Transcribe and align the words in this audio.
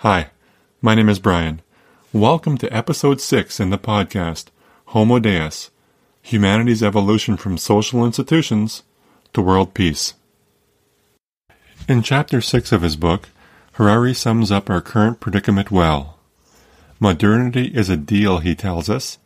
Hi, 0.00 0.28
my 0.82 0.94
name 0.94 1.08
is 1.08 1.18
Brian. 1.18 1.62
Welcome 2.12 2.58
to 2.58 2.70
episode 2.70 3.18
6 3.18 3.58
in 3.58 3.70
the 3.70 3.78
podcast, 3.78 4.48
Homo 4.88 5.18
Deus 5.18 5.70
Humanity's 6.20 6.82
Evolution 6.82 7.38
from 7.38 7.56
Social 7.56 8.04
Institutions 8.04 8.82
to 9.32 9.40
World 9.40 9.72
Peace. 9.72 10.12
In 11.88 12.02
chapter 12.02 12.42
6 12.42 12.72
of 12.72 12.82
his 12.82 12.94
book, 12.94 13.30
Harari 13.72 14.12
sums 14.12 14.52
up 14.52 14.68
our 14.68 14.82
current 14.82 15.18
predicament 15.18 15.70
well. 15.70 16.18
Modernity 17.00 17.68
is 17.68 17.88
a 17.88 17.96
deal, 17.96 18.40
he 18.40 18.54
tells 18.54 18.90
us. 18.90 19.16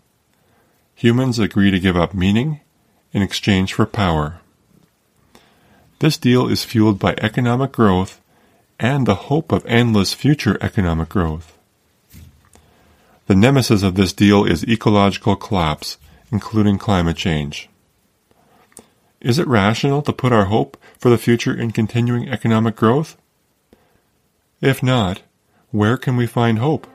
Humans 0.95 1.41
agree 1.41 1.73
to 1.73 1.81
give 1.81 1.97
up 1.97 2.15
meaning 2.15 2.61
in 3.13 3.23
exchange 3.23 3.75
for 3.75 3.87
power. 3.87 4.39
This 5.99 6.17
deal 6.17 6.47
is 6.47 6.63
fueled 6.63 7.01
by 7.01 7.17
economic 7.19 7.73
growth 7.73 8.20
and 8.81 9.07
the 9.07 9.27
hope 9.29 9.53
of 9.53 9.65
endless 9.67 10.15
future 10.15 10.57
economic 10.63 11.11
growth. 11.11 11.57
The 13.27 13.35
nemesis 13.37 13.83
of 13.83 13.95
this 13.95 14.15
deal 14.15 14.45
is 14.45 14.65
ecological 14.65 15.37
collapse, 15.37 15.99
including 16.33 16.79
climate 16.79 17.17
change. 17.17 17.69
Is 19.21 19.39
it 19.39 19.47
rational 19.47 20.01
to 20.03 20.15
put 20.15 20.33
our 20.33 20.47
hope 20.47 20.79
for 20.99 21.11
the 21.11 21.19
future 21.19 21.55
in 21.55 21.73
continuing 21.73 22.29
economic 22.29 22.75
growth? 22.75 23.19
If 24.63 24.83
not, 24.83 25.21
where 25.71 25.99
can 25.99 26.17
we 26.17 26.27
find 26.27 26.59
hope? 26.59 26.87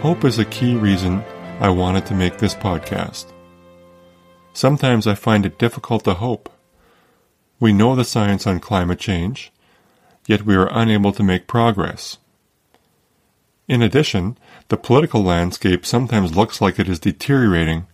Hope 0.00 0.24
is 0.24 0.38
a 0.38 0.46
key 0.46 0.76
reason 0.76 1.22
I 1.60 1.68
wanted 1.68 2.06
to 2.06 2.14
make 2.14 2.38
this 2.38 2.54
podcast. 2.54 3.26
Sometimes 4.54 5.06
I 5.06 5.14
find 5.14 5.44
it 5.44 5.58
difficult 5.58 6.04
to 6.04 6.14
hope. 6.14 6.50
We 7.60 7.74
know 7.74 7.94
the 7.94 8.02
science 8.02 8.46
on 8.46 8.60
climate 8.60 8.98
change, 8.98 9.52
yet 10.26 10.46
we 10.46 10.56
are 10.56 10.70
unable 10.72 11.12
to 11.12 11.22
make 11.22 11.46
progress. 11.46 12.16
In 13.68 13.82
addition, 13.82 14.38
the 14.68 14.78
political 14.78 15.22
landscape 15.22 15.84
sometimes 15.84 16.34
looks 16.34 16.62
like 16.62 16.78
it 16.78 16.88
is 16.88 16.98
deteriorating, 16.98 17.86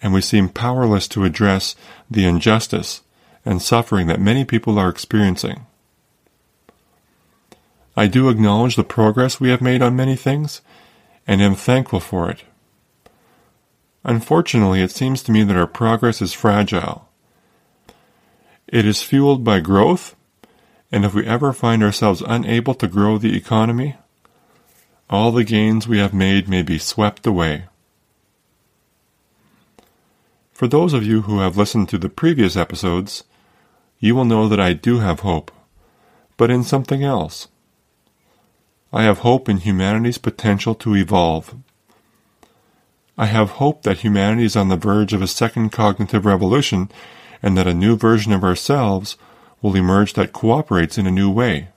and 0.00 0.14
we 0.14 0.20
seem 0.20 0.48
powerless 0.48 1.08
to 1.08 1.24
address 1.24 1.74
the 2.08 2.24
injustice 2.24 3.02
and 3.44 3.60
suffering 3.60 4.06
that 4.06 4.20
many 4.20 4.44
people 4.44 4.78
are 4.78 4.88
experiencing. 4.88 5.66
I 7.96 8.06
do 8.06 8.28
acknowledge 8.28 8.76
the 8.76 8.84
progress 8.84 9.40
we 9.40 9.50
have 9.50 9.60
made 9.60 9.82
on 9.82 9.96
many 9.96 10.14
things, 10.14 10.60
and 11.26 11.40
am 11.40 11.54
thankful 11.54 12.00
for 12.00 12.30
it. 12.30 12.44
Unfortunately, 14.04 14.82
it 14.82 14.90
seems 14.90 15.22
to 15.22 15.32
me 15.32 15.44
that 15.44 15.56
our 15.56 15.66
progress 15.66 16.20
is 16.20 16.32
fragile. 16.32 17.08
It 18.66 18.84
is 18.84 19.02
fueled 19.02 19.44
by 19.44 19.60
growth, 19.60 20.16
and 20.90 21.04
if 21.04 21.14
we 21.14 21.26
ever 21.26 21.52
find 21.52 21.82
ourselves 21.82 22.22
unable 22.26 22.74
to 22.74 22.88
grow 22.88 23.18
the 23.18 23.36
economy, 23.36 23.96
all 25.08 25.30
the 25.30 25.44
gains 25.44 25.86
we 25.86 25.98
have 25.98 26.14
made 26.14 26.48
may 26.48 26.62
be 26.62 26.78
swept 26.78 27.26
away. 27.26 27.66
For 30.52 30.66
those 30.66 30.92
of 30.92 31.04
you 31.04 31.22
who 31.22 31.40
have 31.40 31.56
listened 31.56 31.88
to 31.90 31.98
the 31.98 32.08
previous 32.08 32.56
episodes, 32.56 33.24
you 33.98 34.14
will 34.14 34.24
know 34.24 34.48
that 34.48 34.60
I 34.60 34.72
do 34.72 34.98
have 34.98 35.20
hope, 35.20 35.50
but 36.36 36.50
in 36.50 36.64
something 36.64 37.04
else. 37.04 37.48
I 38.92 39.04
have 39.04 39.20
hope 39.20 39.48
in 39.48 39.58
humanity's 39.58 40.18
potential 40.18 40.74
to 40.76 40.94
evolve. 40.94 41.54
I 43.16 43.26
have 43.26 43.52
hope 43.52 43.82
that 43.82 43.98
humanity 43.98 44.44
is 44.44 44.56
on 44.56 44.68
the 44.68 44.76
verge 44.76 45.12
of 45.12 45.22
a 45.22 45.26
second 45.26 45.70
cognitive 45.70 46.26
revolution 46.26 46.90
and 47.42 47.56
that 47.56 47.66
a 47.66 47.74
new 47.74 47.96
version 47.96 48.32
of 48.32 48.44
ourselves 48.44 49.16
will 49.62 49.76
emerge 49.76 50.12
that 50.14 50.32
cooperates 50.32 50.98
in 50.98 51.06
a 51.06 51.10
new 51.10 51.30
way. 51.30 51.68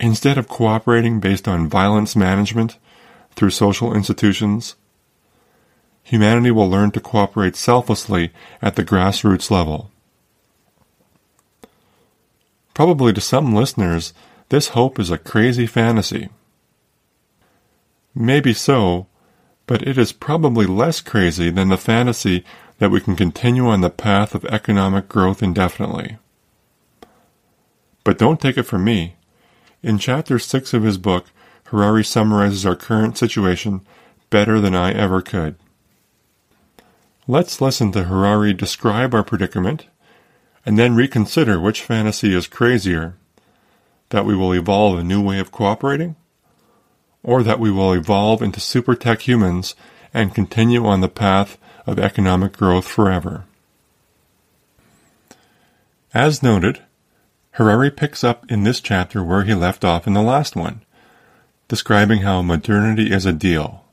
Instead 0.00 0.38
of 0.38 0.48
cooperating 0.48 1.20
based 1.20 1.48
on 1.48 1.68
violence 1.68 2.14
management 2.14 2.78
through 3.34 3.50
social 3.50 3.94
institutions, 3.94 4.76
humanity 6.02 6.50
will 6.50 6.68
learn 6.68 6.90
to 6.92 7.00
cooperate 7.00 7.56
selflessly 7.56 8.30
at 8.62 8.76
the 8.76 8.84
grassroots 8.84 9.50
level. 9.50 9.90
Probably 12.74 13.12
to 13.12 13.20
some 13.20 13.54
listeners, 13.54 14.14
this 14.50 14.68
hope 14.68 14.98
is 14.98 15.10
a 15.10 15.18
crazy 15.18 15.66
fantasy. 15.66 16.28
Maybe 18.14 18.52
so, 18.52 19.06
but 19.66 19.86
it 19.86 19.96
is 19.96 20.12
probably 20.12 20.66
less 20.66 21.00
crazy 21.00 21.50
than 21.50 21.68
the 21.68 21.76
fantasy 21.76 22.44
that 22.78 22.90
we 22.90 23.00
can 23.00 23.14
continue 23.14 23.68
on 23.68 23.80
the 23.80 23.90
path 23.90 24.34
of 24.34 24.44
economic 24.46 25.08
growth 25.08 25.40
indefinitely. 25.40 26.18
But 28.02 28.18
don't 28.18 28.40
take 28.40 28.58
it 28.58 28.64
from 28.64 28.82
me. 28.82 29.14
In 29.82 29.98
chapter 29.98 30.38
6 30.38 30.74
of 30.74 30.82
his 30.82 30.98
book, 30.98 31.26
Harari 31.66 32.02
summarizes 32.02 32.66
our 32.66 32.74
current 32.74 33.16
situation 33.16 33.82
better 34.30 34.60
than 34.60 34.74
I 34.74 34.92
ever 34.92 35.22
could. 35.22 35.54
Let's 37.28 37.60
listen 37.60 37.92
to 37.92 38.04
Harari 38.04 38.52
describe 38.52 39.14
our 39.14 39.22
predicament 39.22 39.86
and 40.66 40.76
then 40.76 40.96
reconsider 40.96 41.60
which 41.60 41.82
fantasy 41.82 42.34
is 42.34 42.48
crazier 42.48 43.14
that 44.10 44.24
we 44.24 44.36
will 44.36 44.54
evolve 44.54 44.98
a 44.98 45.04
new 45.04 45.22
way 45.22 45.38
of 45.38 45.50
cooperating, 45.50 46.16
or 47.22 47.42
that 47.42 47.58
we 47.58 47.70
will 47.70 47.92
evolve 47.92 48.42
into 48.42 48.60
super 48.60 48.94
tech 48.94 49.26
humans 49.26 49.74
and 50.12 50.34
continue 50.34 50.84
on 50.84 51.00
the 51.00 51.08
path 51.08 51.58
of 51.86 51.98
economic 51.98 52.56
growth 52.56 52.86
forever. 52.86 53.44
As 56.12 56.42
noted, 56.42 56.82
Harari 57.52 57.90
picks 57.90 58.24
up 58.24 58.50
in 58.50 58.64
this 58.64 58.80
chapter 58.80 59.22
where 59.22 59.44
he 59.44 59.54
left 59.54 59.84
off 59.84 60.06
in 60.06 60.12
the 60.12 60.22
last 60.22 60.56
one, 60.56 60.82
describing 61.68 62.22
how 62.22 62.42
modernity 62.42 63.12
is 63.12 63.26
a 63.26 63.32
deal. 63.32 63.84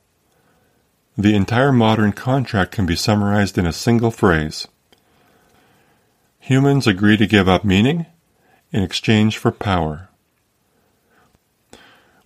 The 1.17 1.35
entire 1.35 1.71
modern 1.71 2.11
contract 2.11 2.71
can 2.71 2.85
be 2.85 2.95
summarized 2.95 3.57
in 3.57 3.65
a 3.65 3.73
single 3.73 4.11
phrase. 4.11 4.67
Humans 6.39 6.87
agree 6.87 7.17
to 7.17 7.27
give 7.27 7.49
up 7.49 7.63
meaning 7.63 8.05
in 8.71 8.83
exchange 8.83 9.37
for 9.37 9.51
power. 9.51 10.06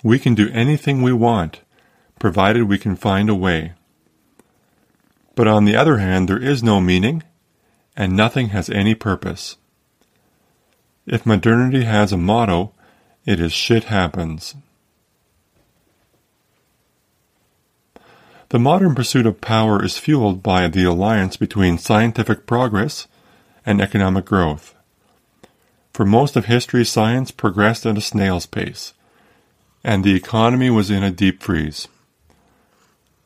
We 0.04 0.20
can 0.20 0.36
do 0.36 0.50
anything 0.52 1.02
we 1.02 1.14
want, 1.14 1.62
provided 2.20 2.64
we 2.64 2.78
can 2.78 2.96
find 2.96 3.30
a 3.30 3.36
way. 3.36 3.74
But 5.36 5.48
on 5.48 5.66
the 5.66 5.76
other 5.76 5.98
hand, 5.98 6.28
there 6.28 6.42
is 6.42 6.64
no 6.64 6.82
meaning, 6.82 7.24
and 7.96 8.16
nothing 8.16 8.50
has 8.50 8.70
any 8.70 8.96
purpose. 8.96 9.58
If 11.06 11.26
modernity 11.26 11.84
has 11.84 12.12
a 12.12 12.18
motto, 12.18 12.74
it 13.26 13.40
is 13.40 13.52
shit 13.52 13.86
happens. 13.86 14.56
The 18.50 18.60
modern 18.60 18.96
pursuit 18.96 19.26
of 19.26 19.40
power 19.40 19.84
is 19.84 19.98
fueled 19.98 20.44
by 20.44 20.68
the 20.68 20.84
alliance 20.84 21.38
between 21.38 21.78
scientific 21.78 22.46
progress 22.46 23.08
and 23.66 23.82
economic 23.82 24.26
growth. 24.26 24.76
For 25.94 26.06
most 26.06 26.36
of 26.36 26.46
history, 26.46 26.84
science 26.84 27.32
progressed 27.32 27.86
at 27.86 27.98
a 27.98 28.02
snail's 28.02 28.46
pace, 28.46 28.94
and 29.84 30.04
the 30.04 30.16
economy 30.16 30.70
was 30.70 30.90
in 30.90 31.04
a 31.04 31.12
deep 31.12 31.42
freeze. 31.42 31.88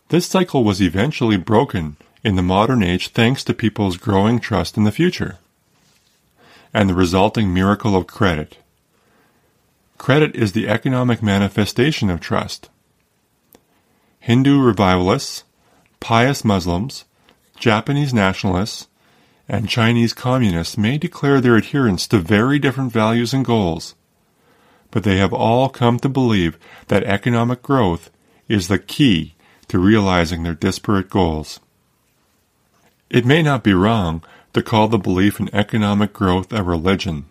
This 0.10 0.26
cycle 0.26 0.64
was 0.64 0.82
eventually 0.82 1.38
broken 1.38 1.98
in 2.24 2.36
the 2.36 2.44
modern 2.44 2.84
age 2.84 3.10
thanks 3.10 3.44
to 3.44 3.54
people's 3.54 3.98
growing 3.98 4.40
trust 4.40 4.78
in 4.78 4.84
the 4.84 4.92
future 4.92 5.38
and 6.74 6.90
the 6.90 6.94
resulting 6.94 7.54
miracle 7.54 7.96
of 7.96 8.06
credit. 8.06 8.58
Credit 9.98 10.36
is 10.36 10.52
the 10.52 10.68
economic 10.68 11.24
manifestation 11.24 12.10
of 12.10 12.20
trust. 12.20 12.70
Hindu 14.20 14.62
revivalists, 14.62 15.46
pious 16.02 16.44
Muslims, 16.44 17.06
Japanese 17.58 18.14
nationalists, 18.14 18.88
and 19.48 19.70
Chinese 19.70 20.12
communists 20.14 20.78
may 20.78 20.98
declare 20.98 21.40
their 21.40 21.56
adherence 21.56 22.08
to 22.08 22.20
very 22.20 22.60
different 22.60 22.92
values 22.92 23.34
and 23.34 23.46
goals 23.46 23.96
but 24.96 25.04
they 25.04 25.18
have 25.18 25.34
all 25.34 25.68
come 25.68 26.00
to 26.00 26.08
believe 26.08 26.58
that 26.88 27.04
economic 27.04 27.62
growth 27.62 28.10
is 28.48 28.70
the 28.70 28.80
key 28.80 29.36
to 29.68 29.78
realizing 29.78 30.44
their 30.44 30.54
disparate 30.54 31.10
goals. 31.10 31.60
It 33.10 33.26
may 33.26 33.44
not 33.44 33.62
be 33.62 33.74
wrong 33.74 34.24
to 34.54 34.64
call 34.64 34.88
the 34.88 34.98
belief 34.98 35.38
in 35.38 35.54
economic 35.54 36.14
growth 36.14 36.54
a 36.54 36.64
religion, 36.64 37.26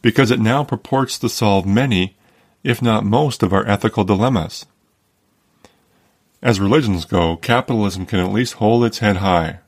because 0.00 0.30
it 0.30 0.40
now 0.40 0.64
purports 0.64 1.18
to 1.18 1.28
solve 1.28 1.66
many, 1.66 2.16
if 2.64 2.80
not 2.80 3.04
most, 3.04 3.42
of 3.42 3.52
our 3.52 3.68
ethical 3.68 4.04
dilemmas. 4.04 4.64
As 6.40 6.60
religions 6.60 7.04
go, 7.04 7.36
capitalism 7.36 8.06
can 8.06 8.20
at 8.20 8.32
least 8.32 8.54
hold 8.54 8.86
its 8.86 9.00
head 9.00 9.18
high. 9.18 9.58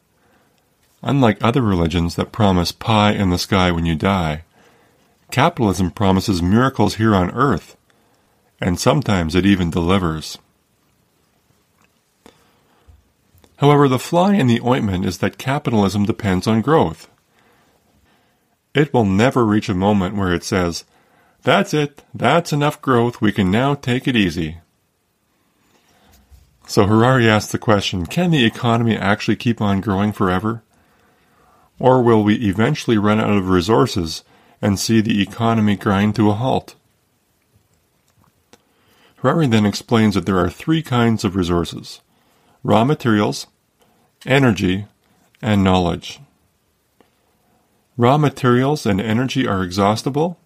Unlike 1.02 1.44
other 1.44 1.60
religions 1.60 2.14
that 2.14 2.32
promise 2.32 2.72
pie 2.72 3.12
in 3.12 3.28
the 3.28 3.36
sky 3.36 3.70
when 3.70 3.84
you 3.84 3.96
die, 3.96 4.44
Capitalism 5.32 5.90
promises 5.90 6.42
miracles 6.42 6.96
here 6.96 7.14
on 7.14 7.30
earth, 7.30 7.74
and 8.60 8.78
sometimes 8.78 9.34
it 9.34 9.46
even 9.46 9.70
delivers. 9.70 10.36
However, 13.56 13.88
the 13.88 13.98
fly 13.98 14.34
in 14.34 14.46
the 14.46 14.60
ointment 14.60 15.06
is 15.06 15.18
that 15.18 15.38
capitalism 15.38 16.04
depends 16.04 16.46
on 16.46 16.60
growth. 16.60 17.08
It 18.74 18.92
will 18.92 19.06
never 19.06 19.46
reach 19.46 19.70
a 19.70 19.74
moment 19.74 20.16
where 20.16 20.34
it 20.34 20.44
says, 20.44 20.84
That's 21.44 21.72
it, 21.72 22.02
that's 22.12 22.52
enough 22.52 22.82
growth, 22.82 23.22
we 23.22 23.32
can 23.32 23.50
now 23.50 23.74
take 23.74 24.06
it 24.06 24.14
easy. 24.14 24.58
So 26.66 26.84
Harari 26.84 27.26
asks 27.26 27.52
the 27.52 27.58
question 27.58 28.04
Can 28.04 28.32
the 28.32 28.44
economy 28.44 28.98
actually 28.98 29.36
keep 29.36 29.62
on 29.62 29.80
growing 29.80 30.12
forever? 30.12 30.62
Or 31.78 32.02
will 32.02 32.22
we 32.22 32.34
eventually 32.34 32.98
run 32.98 33.18
out 33.18 33.30
of 33.30 33.48
resources 33.48 34.24
and 34.62 34.78
see 34.78 35.02
the 35.02 35.20
economy 35.20 35.76
grind 35.76 36.14
to 36.16 36.30
a 36.30 36.34
halt? 36.34 36.76
Harari 39.16 39.46
then 39.46 39.66
explains 39.66 40.14
that 40.14 40.24
there 40.24 40.38
are 40.38 40.50
three 40.50 40.82
kinds 40.82 41.24
of 41.24 41.36
resources 41.36 42.00
raw 42.64 42.84
materials, 42.84 43.46
energy, 44.24 44.86
and 45.42 45.62
knowledge. 45.62 46.20
Raw 47.96 48.16
materials 48.16 48.86
and 48.86 49.00
energy 49.00 49.46
are 49.46 49.62
exhaustible. 49.62 50.38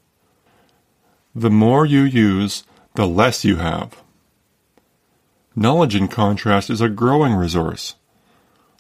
The 1.35 1.51
more 1.51 1.87
you 1.87 2.03
use, 2.03 2.65
the 2.95 3.07
less 3.07 3.45
you 3.45 3.57
have. 3.57 4.03
Knowledge, 5.55 5.95
in 5.95 6.09
contrast, 6.09 6.69
is 6.71 6.81
a 6.81 6.89
growing 6.89 7.35
resource. 7.35 7.95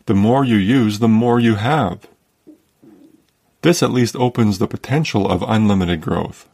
The 0.06 0.14
more 0.14 0.44
you 0.44 0.56
use, 0.56 0.98
the 0.98 1.08
more 1.08 1.38
you 1.40 1.54
have. 1.54 2.06
This 3.66 3.82
at 3.82 3.90
least 3.90 4.14
opens 4.14 4.58
the 4.58 4.68
potential 4.68 5.28
of 5.28 5.42
unlimited 5.42 6.00
growth. 6.00 6.48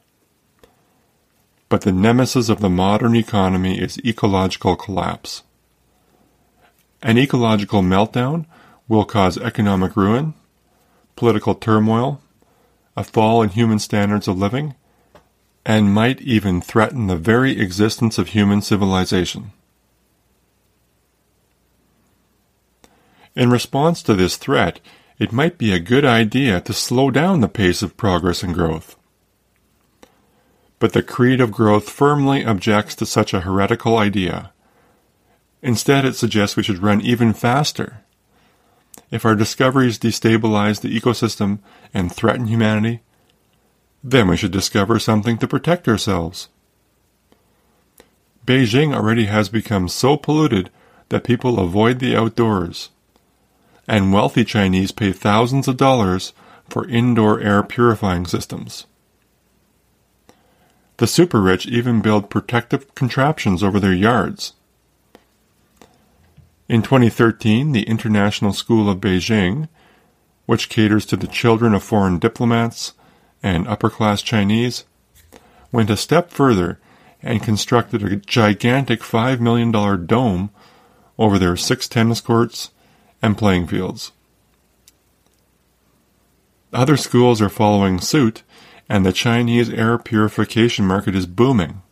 But 1.68 1.82
the 1.82 1.92
nemesis 1.92 2.48
of 2.48 2.60
the 2.60 2.70
modern 2.70 3.14
economy 3.14 3.78
is 3.78 3.98
ecological 3.98 4.76
collapse. 4.76 5.42
An 7.02 7.18
ecological 7.18 7.82
meltdown 7.82 8.46
will 8.88 9.04
cause 9.04 9.36
economic 9.36 9.94
ruin, 9.94 10.32
political 11.14 11.54
turmoil, 11.54 12.22
a 12.96 13.04
fall 13.04 13.42
in 13.42 13.50
human 13.50 13.78
standards 13.78 14.26
of 14.26 14.38
living, 14.38 14.74
and 15.66 15.92
might 15.92 16.22
even 16.22 16.62
threaten 16.62 17.08
the 17.08 17.16
very 17.16 17.60
existence 17.60 18.16
of 18.16 18.28
human 18.28 18.62
civilization. 18.62 19.52
In 23.36 23.50
response 23.50 24.02
to 24.04 24.14
this 24.14 24.38
threat, 24.38 24.80
it 25.22 25.30
might 25.30 25.56
be 25.56 25.72
a 25.72 25.78
good 25.78 26.04
idea 26.04 26.60
to 26.60 26.72
slow 26.72 27.08
down 27.08 27.40
the 27.40 27.48
pace 27.48 27.80
of 27.80 27.96
progress 27.96 28.42
and 28.42 28.52
growth. 28.52 28.96
But 30.80 30.94
the 30.94 31.02
creed 31.04 31.40
of 31.40 31.52
growth 31.52 31.88
firmly 31.88 32.44
objects 32.44 32.96
to 32.96 33.06
such 33.06 33.32
a 33.32 33.42
heretical 33.42 33.96
idea. 33.96 34.50
Instead, 35.62 36.04
it 36.04 36.16
suggests 36.16 36.56
we 36.56 36.64
should 36.64 36.82
run 36.82 37.00
even 37.02 37.32
faster. 37.34 38.02
If 39.12 39.24
our 39.24 39.36
discoveries 39.36 39.96
destabilize 39.96 40.80
the 40.80 40.92
ecosystem 40.92 41.60
and 41.94 42.12
threaten 42.12 42.48
humanity, 42.48 43.02
then 44.02 44.26
we 44.26 44.36
should 44.36 44.50
discover 44.50 44.98
something 44.98 45.38
to 45.38 45.46
protect 45.46 45.86
ourselves. 45.86 46.48
Beijing 48.44 48.92
already 48.92 49.26
has 49.26 49.48
become 49.48 49.86
so 49.86 50.16
polluted 50.16 50.68
that 51.10 51.22
people 51.22 51.60
avoid 51.60 52.00
the 52.00 52.16
outdoors 52.16 52.90
and 53.92 54.10
wealthy 54.10 54.42
Chinese 54.42 54.90
pay 54.90 55.12
thousands 55.12 55.68
of 55.68 55.76
dollars 55.76 56.32
for 56.66 56.88
indoor 56.88 57.38
air 57.40 57.62
purifying 57.62 58.24
systems. 58.24 58.86
The 60.96 61.06
super 61.06 61.42
rich 61.42 61.66
even 61.66 62.00
build 62.00 62.30
protective 62.30 62.94
contraptions 62.94 63.62
over 63.62 63.78
their 63.78 63.92
yards. 63.92 64.54
In 66.70 66.80
2013, 66.80 67.72
the 67.72 67.82
International 67.82 68.54
School 68.54 68.88
of 68.88 68.98
Beijing, 68.98 69.68
which 70.46 70.70
caters 70.70 71.04
to 71.04 71.16
the 71.18 71.26
children 71.26 71.74
of 71.74 71.82
foreign 71.82 72.18
diplomats 72.18 72.94
and 73.42 73.68
upper 73.68 73.90
class 73.90 74.22
Chinese, 74.22 74.86
went 75.70 75.90
a 75.90 75.98
step 75.98 76.30
further 76.30 76.80
and 77.22 77.42
constructed 77.42 78.02
a 78.02 78.16
gigantic 78.16 79.00
$5 79.00 79.38
million 79.38 79.70
dome 80.06 80.48
over 81.18 81.38
their 81.38 81.58
six 81.58 81.86
tennis 81.86 82.22
courts 82.22 82.70
and 83.22 83.38
playing 83.38 83.66
fields. 83.66 84.12
Other 86.72 86.96
schools 86.96 87.40
are 87.40 87.48
following 87.48 88.00
suit, 88.00 88.42
and 88.88 89.06
the 89.06 89.12
Chinese 89.12 89.70
air 89.70 89.98
purification 89.98 90.86
market 90.86 91.14
is 91.14 91.26
booming. 91.26 91.82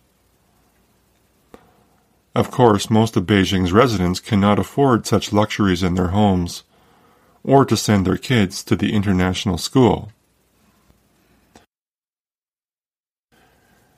Of 2.35 2.51
course, 2.51 2.91
most 2.91 3.17
of 3.17 3.25
Beijing's 3.25 3.73
residents 3.73 4.21
cannot 4.21 4.59
afford 4.59 5.07
such 5.07 5.33
luxuries 5.33 5.83
in 5.83 5.95
their 5.95 6.09
homes, 6.09 6.63
or 7.43 7.65
to 7.65 7.77
send 7.77 8.07
their 8.07 8.17
kids 8.17 8.63
to 8.65 8.77
the 8.77 8.93
international 8.93 9.59
school. 9.59 10.13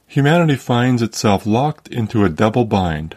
Humanity 0.06 0.56
finds 0.56 1.00
itself 1.00 1.46
locked 1.46 1.88
into 1.88 2.25
a 2.25 2.28
double 2.28 2.64
bind. 2.64 3.17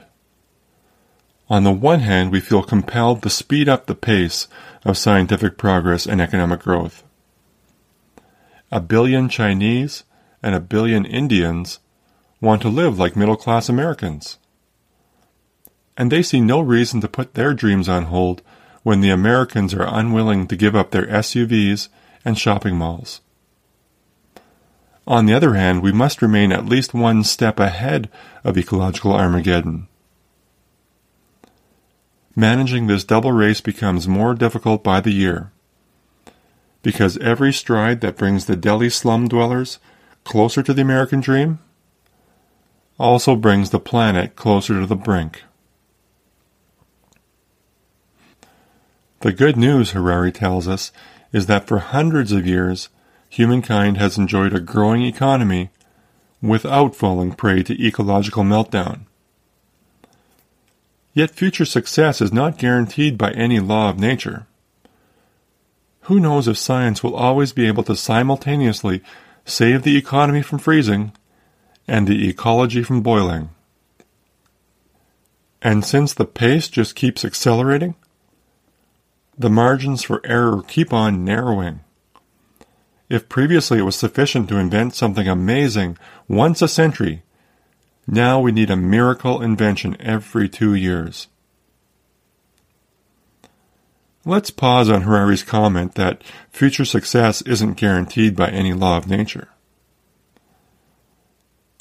On 1.47 1.63
the 1.63 1.71
one 1.71 1.99
hand, 1.99 2.31
we 2.31 2.39
feel 2.39 2.63
compelled 2.63 3.21
to 3.21 3.29
speed 3.29 3.69
up 3.69 3.85
the 3.85 3.95
pace 3.95 4.47
of 4.83 4.97
scientific 4.97 5.57
progress 5.57 6.07
and 6.07 6.19
economic 6.19 6.61
growth. 6.61 7.03
A 8.71 8.79
billion 8.79 9.29
Chinese 9.29 10.03
and 10.41 10.55
a 10.55 10.59
billion 10.59 11.05
Indians 11.05 11.79
want 12.41 12.61
to 12.63 12.69
live 12.69 12.97
like 12.97 13.15
middle 13.15 13.35
class 13.35 13.69
Americans. 13.69 14.37
And 15.95 16.11
they 16.11 16.23
see 16.23 16.41
no 16.41 16.59
reason 16.59 16.99
to 17.01 17.07
put 17.07 17.35
their 17.35 17.53
dreams 17.53 17.87
on 17.87 18.05
hold 18.05 18.41
when 18.83 19.01
the 19.01 19.11
Americans 19.11 19.73
are 19.73 19.87
unwilling 19.87 20.47
to 20.47 20.55
give 20.55 20.75
up 20.75 20.91
their 20.91 21.05
SUVs 21.07 21.89
and 22.23 22.37
shopping 22.37 22.75
malls. 22.75 23.21
On 25.07 25.27
the 25.27 25.33
other 25.33 25.53
hand, 25.53 25.83
we 25.83 25.91
must 25.91 26.21
remain 26.21 26.51
at 26.51 26.65
least 26.65 26.93
one 26.93 27.23
step 27.23 27.59
ahead 27.59 28.09
of 28.43 28.57
ecological 28.57 29.13
Armageddon. 29.13 29.87
Managing 32.35 32.87
this 32.87 33.05
double 33.05 33.31
race 33.31 33.61
becomes 33.61 34.07
more 34.07 34.33
difficult 34.33 34.83
by 34.83 34.99
the 34.99 35.13
year. 35.13 35.51
Because 36.81 37.17
every 37.17 37.53
stride 37.53 38.01
that 38.01 38.17
brings 38.17 38.45
the 38.45 38.57
Delhi 38.57 38.89
slum 38.89 39.27
dwellers 39.27 39.79
closer 40.25 40.61
to 40.61 40.73
the 40.73 40.81
American 40.81 41.21
dream 41.21 41.59
also 42.97 43.35
brings 43.35 43.69
the 43.69 43.79
planet 43.79 44.35
closer 44.35 44.79
to 44.79 44.85
the 44.85 44.95
brink. 44.95 45.43
The 49.21 49.33
good 49.33 49.57
news, 49.57 49.91
Harari 49.91 50.31
tells 50.31 50.67
us, 50.67 50.91
is 51.31 51.47
that 51.47 51.67
for 51.67 51.79
hundreds 51.79 52.31
of 52.31 52.45
years, 52.45 52.89
humankind 53.29 53.97
has 53.97 54.17
enjoyed 54.17 54.53
a 54.53 54.59
growing 54.59 55.01
economy 55.01 55.71
without 56.41 56.95
falling 56.95 57.31
prey 57.33 57.63
to 57.63 57.85
ecological 57.85 58.43
meltdown. 58.43 59.05
Yet 61.15 61.31
future 61.31 61.63
success 61.63 62.19
is 62.19 62.33
not 62.33 62.57
guaranteed 62.57 63.17
by 63.17 63.31
any 63.31 63.61
law 63.61 63.89
of 63.89 63.97
nature. 63.97 64.47
Who 66.01 66.19
knows 66.19 66.45
if 66.45 66.57
science 66.57 67.01
will 67.01 67.15
always 67.15 67.53
be 67.53 67.65
able 67.67 67.83
to 67.83 67.95
simultaneously 67.95 69.01
save 69.45 69.83
the 69.83 69.95
economy 69.95 70.41
from 70.41 70.59
freezing 70.59 71.13
and 71.87 72.05
the 72.05 72.27
ecology 72.27 72.83
from 72.83 73.01
boiling? 73.01 73.49
And 75.61 75.85
since 75.85 76.13
the 76.13 76.25
pace 76.25 76.67
just 76.67 76.95
keeps 76.95 77.23
accelerating, 77.23 77.95
the 79.37 79.49
margins 79.49 80.03
for 80.03 80.21
error 80.25 80.61
keep 80.67 80.91
on 80.91 81.23
narrowing. 81.23 81.79
If 83.07 83.29
previously 83.29 83.79
it 83.79 83.83
was 83.83 83.95
sufficient 83.95 84.49
to 84.49 84.57
invent 84.57 84.95
something 84.95 85.29
amazing 85.29 85.97
once 86.27 86.61
a 86.61 86.67
century 86.67 87.23
now 88.07 88.39
we 88.39 88.51
need 88.51 88.69
a 88.69 88.75
miracle 88.75 89.41
invention 89.41 89.97
every 89.99 90.47
two 90.47 90.73
years. 90.73 91.27
Let's 94.25 94.49
pause 94.49 94.89
on 94.89 95.03
Harari's 95.03 95.43
comment 95.43 95.95
that 95.95 96.23
future 96.49 96.85
success 96.85 97.41
isn't 97.43 97.77
guaranteed 97.77 98.35
by 98.35 98.49
any 98.49 98.73
law 98.73 98.97
of 98.97 99.07
nature. 99.07 99.49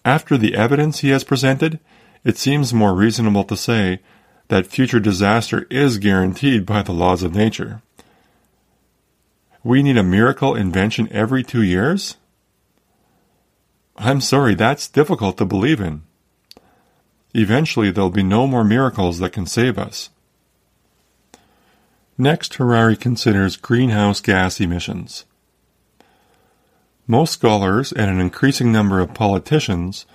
After 0.04 0.36
the 0.36 0.54
evidence 0.54 1.00
he 1.00 1.08
has 1.08 1.24
presented, 1.24 1.80
it 2.22 2.36
seems 2.36 2.74
more 2.74 2.94
reasonable 2.94 3.44
to 3.44 3.56
say 3.56 4.00
that 4.48 4.66
future 4.66 5.00
disaster 5.00 5.66
is 5.70 5.96
guaranteed 5.96 6.66
by 6.66 6.82
the 6.82 6.92
laws 6.92 7.22
of 7.22 7.34
nature. 7.34 7.80
We 9.62 9.82
need 9.82 9.96
a 9.96 10.02
miracle 10.02 10.54
invention 10.54 11.08
every 11.10 11.42
two 11.42 11.62
years? 11.62 12.18
I'm 13.96 14.20
sorry, 14.20 14.54
that's 14.54 14.88
difficult 14.88 15.38
to 15.38 15.46
believe 15.46 15.80
in. 15.80 16.02
Eventually, 17.34 17.90
there'll 17.90 18.10
be 18.10 18.22
no 18.22 18.46
more 18.46 18.64
miracles 18.64 19.18
that 19.18 19.32
can 19.32 19.44
save 19.44 19.76
us. 19.76 20.10
Next, 22.16 22.54
Harari 22.54 22.96
considers 22.96 23.56
greenhouse 23.56 24.20
gas 24.20 24.60
emissions. 24.60 25.24
Most 27.08 27.32
scholars 27.32 27.92
and 27.92 28.08
an 28.08 28.20
increasing 28.20 28.70
number 28.70 29.00
of 29.00 29.14
politicians 29.14 30.06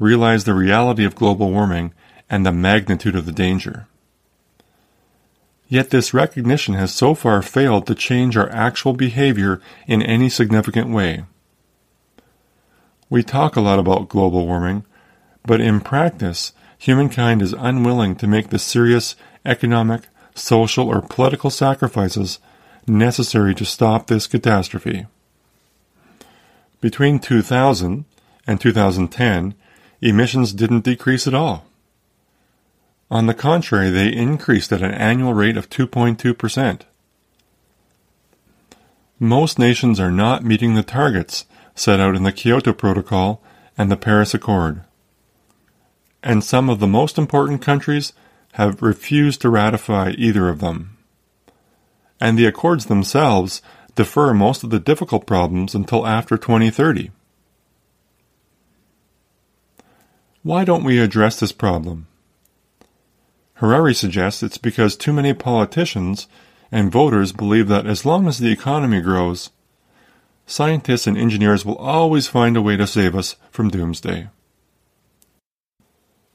realize 0.00 0.44
the 0.44 0.52
reality 0.52 1.04
of 1.04 1.14
global 1.14 1.50
warming 1.50 1.94
and 2.28 2.44
the 2.44 2.52
magnitude 2.52 3.14
of 3.14 3.24
the 3.24 3.32
danger. 3.32 3.86
Yet 5.68 5.90
this 5.90 6.12
recognition 6.12 6.74
has 6.74 6.92
so 6.92 7.14
far 7.14 7.40
failed 7.40 7.86
to 7.86 7.94
change 7.94 8.36
our 8.36 8.50
actual 8.50 8.92
behavior 8.92 9.60
in 9.86 10.02
any 10.02 10.28
significant 10.28 10.90
way. 10.90 11.24
We 13.08 13.22
talk 13.22 13.54
a 13.54 13.60
lot 13.60 13.78
about 13.78 14.08
global 14.08 14.44
warming, 14.46 14.84
but 15.44 15.60
in 15.60 15.80
practice, 15.80 16.52
humankind 16.78 17.42
is 17.42 17.52
unwilling 17.52 18.16
to 18.16 18.26
make 18.26 18.50
the 18.50 18.58
serious 18.58 19.16
economic, 19.44 20.02
social, 20.34 20.88
or 20.88 21.02
political 21.02 21.50
sacrifices 21.50 22.38
necessary 22.86 23.54
to 23.54 23.64
stop 23.64 24.06
this 24.06 24.26
catastrophe. 24.26 25.06
Between 26.80 27.18
2000 27.18 28.04
and 28.46 28.60
2010, 28.60 29.54
emissions 30.00 30.52
didn't 30.52 30.84
decrease 30.84 31.26
at 31.26 31.34
all. 31.34 31.64
On 33.10 33.26
the 33.26 33.34
contrary, 33.34 33.90
they 33.90 34.12
increased 34.12 34.72
at 34.72 34.82
an 34.82 34.92
annual 34.92 35.34
rate 35.34 35.56
of 35.56 35.70
2.2%. 35.70 36.80
Most 39.20 39.58
nations 39.58 40.00
are 40.00 40.10
not 40.10 40.44
meeting 40.44 40.74
the 40.74 40.82
targets 40.82 41.44
set 41.74 42.00
out 42.00 42.16
in 42.16 42.24
the 42.24 42.32
Kyoto 42.32 42.72
Protocol 42.72 43.40
and 43.78 43.90
the 43.90 43.96
Paris 43.96 44.34
Accord. 44.34 44.82
And 46.22 46.44
some 46.44 46.70
of 46.70 46.78
the 46.78 46.86
most 46.86 47.18
important 47.18 47.62
countries 47.62 48.12
have 48.52 48.82
refused 48.82 49.40
to 49.42 49.50
ratify 49.50 50.12
either 50.16 50.48
of 50.48 50.60
them. 50.60 50.96
And 52.20 52.38
the 52.38 52.46
accords 52.46 52.86
themselves 52.86 53.62
defer 53.94 54.32
most 54.32 54.62
of 54.62 54.70
the 54.70 54.78
difficult 54.78 55.26
problems 55.26 55.74
until 55.74 56.06
after 56.06 56.36
2030. 56.36 57.10
Why 60.42 60.64
don't 60.64 60.84
we 60.84 60.98
address 60.98 61.38
this 61.38 61.52
problem? 61.52 62.06
Harari 63.54 63.94
suggests 63.94 64.42
it's 64.42 64.58
because 64.58 64.96
too 64.96 65.12
many 65.12 65.32
politicians 65.32 66.26
and 66.72 66.90
voters 66.90 67.32
believe 67.32 67.68
that 67.68 67.86
as 67.86 68.04
long 68.04 68.26
as 68.26 68.38
the 68.38 68.50
economy 68.50 69.00
grows, 69.00 69.50
scientists 70.46 71.06
and 71.06 71.16
engineers 71.16 71.64
will 71.64 71.76
always 71.76 72.26
find 72.26 72.56
a 72.56 72.62
way 72.62 72.76
to 72.76 72.86
save 72.86 73.14
us 73.14 73.36
from 73.50 73.68
doomsday. 73.68 74.28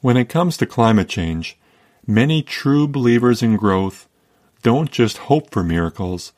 When 0.02 0.18
it 0.18 0.30
comes 0.30 0.58
to 0.58 0.66
climate 0.66 1.10
change, 1.10 1.58
many 2.06 2.42
true 2.44 2.88
believers 2.88 3.42
in 3.42 3.58
growth 3.58 4.08
don't 4.62 4.92
just 4.92 5.18
hope 5.18 5.52
for 5.52 5.64
miracles, 5.64 6.34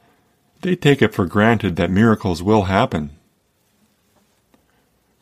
they 0.61 0.75
take 0.75 1.01
it 1.01 1.13
for 1.13 1.25
granted 1.25 1.75
that 1.75 1.91
miracles 1.91 2.43
will 2.43 2.63
happen. 2.63 3.11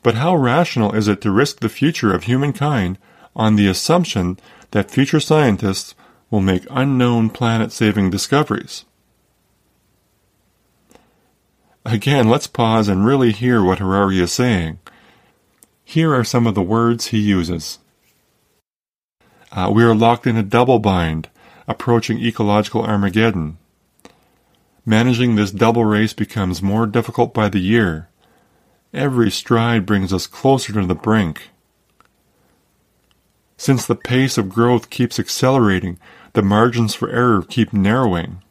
But 0.03 0.15
how 0.15 0.35
rational 0.35 0.93
is 0.93 1.07
it 1.07 1.21
to 1.21 1.31
risk 1.31 1.59
the 1.59 1.69
future 1.69 2.13
of 2.13 2.23
humankind 2.23 2.97
on 3.35 3.55
the 3.55 3.67
assumption 3.67 4.39
that 4.71 4.91
future 4.91 5.19
scientists 5.19 5.95
will 6.29 6.41
make 6.41 6.65
unknown 6.69 7.29
planet 7.29 7.71
saving 7.71 8.09
discoveries? 8.09 8.85
Again, 11.85 12.29
let's 12.29 12.47
pause 12.47 12.87
and 12.87 13.05
really 13.05 13.31
hear 13.31 13.63
what 13.63 13.79
Harari 13.79 14.19
is 14.19 14.31
saying. 14.31 14.79
Here 15.85 16.13
are 16.13 16.23
some 16.23 16.45
of 16.45 16.53
the 16.53 16.61
words 16.61 17.07
he 17.07 17.19
uses. 17.19 17.79
Uh, 19.57 19.71
we 19.73 19.83
are 19.83 19.95
locked 19.95 20.27
in 20.27 20.37
a 20.37 20.43
double 20.43 20.77
bind, 20.77 21.29
approaching 21.67 22.19
ecological 22.19 22.83
Armageddon. 22.83 23.57
Managing 24.85 25.33
this 25.33 25.49
double 25.49 25.83
race 25.83 26.13
becomes 26.13 26.61
more 26.61 26.85
difficult 26.85 27.33
by 27.33 27.49
the 27.49 27.57
year. 27.57 28.07
Every 28.93 29.31
stride 29.31 29.83
brings 29.83 30.13
us 30.13 30.27
closer 30.27 30.73
to 30.73 30.85
the 30.85 30.93
brink. 30.93 31.49
Since 33.57 33.87
the 33.87 33.95
pace 33.95 34.37
of 34.37 34.47
growth 34.47 34.91
keeps 34.91 35.17
accelerating, 35.17 35.97
the 36.33 36.43
margins 36.43 36.93
for 36.93 37.09
error 37.09 37.41
keep 37.41 37.73
narrowing. 37.73 38.43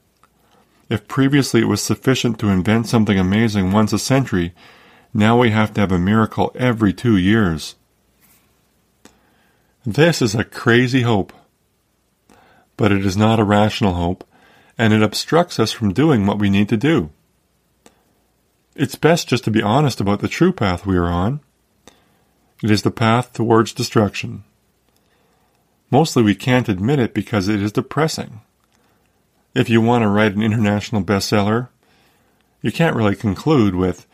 If 0.90 1.06
previously 1.06 1.60
it 1.60 1.68
was 1.68 1.80
sufficient 1.80 2.40
to 2.40 2.48
invent 2.48 2.88
something 2.88 3.16
amazing 3.16 3.70
once 3.70 3.92
a 3.92 4.00
century, 4.00 4.54
now 5.14 5.38
we 5.38 5.50
have 5.50 5.72
to 5.74 5.80
have 5.82 5.92
a 5.92 6.00
miracle 6.00 6.50
every 6.56 6.92
two 6.92 7.16
years. 7.16 7.76
This 9.88 10.20
is 10.20 10.34
a 10.34 10.42
crazy 10.42 11.02
hope. 11.02 11.32
But 12.76 12.90
it 12.90 13.06
is 13.06 13.16
not 13.16 13.38
a 13.38 13.44
rational 13.44 13.94
hope, 13.94 14.24
and 14.76 14.92
it 14.92 15.00
obstructs 15.00 15.60
us 15.60 15.70
from 15.70 15.92
doing 15.92 16.26
what 16.26 16.40
we 16.40 16.50
need 16.50 16.68
to 16.70 16.76
do. 16.76 17.10
It's 18.74 18.96
best 18.96 19.28
just 19.28 19.44
to 19.44 19.50
be 19.52 19.62
honest 19.62 20.00
about 20.00 20.18
the 20.18 20.28
true 20.28 20.52
path 20.52 20.86
we 20.86 20.96
are 20.96 21.06
on. 21.06 21.38
It 22.64 22.70
is 22.72 22.82
the 22.82 22.90
path 22.90 23.32
towards 23.32 23.72
destruction. 23.72 24.42
Mostly 25.88 26.24
we 26.24 26.34
can't 26.34 26.68
admit 26.68 26.98
it 26.98 27.14
because 27.14 27.46
it 27.46 27.62
is 27.62 27.70
depressing. 27.70 28.40
If 29.54 29.70
you 29.70 29.80
want 29.80 30.02
to 30.02 30.08
write 30.08 30.34
an 30.34 30.42
international 30.42 31.04
bestseller, 31.04 31.68
you 32.60 32.72
can't 32.72 32.96
really 32.96 33.14
conclude 33.14 33.76
with, 33.76 34.04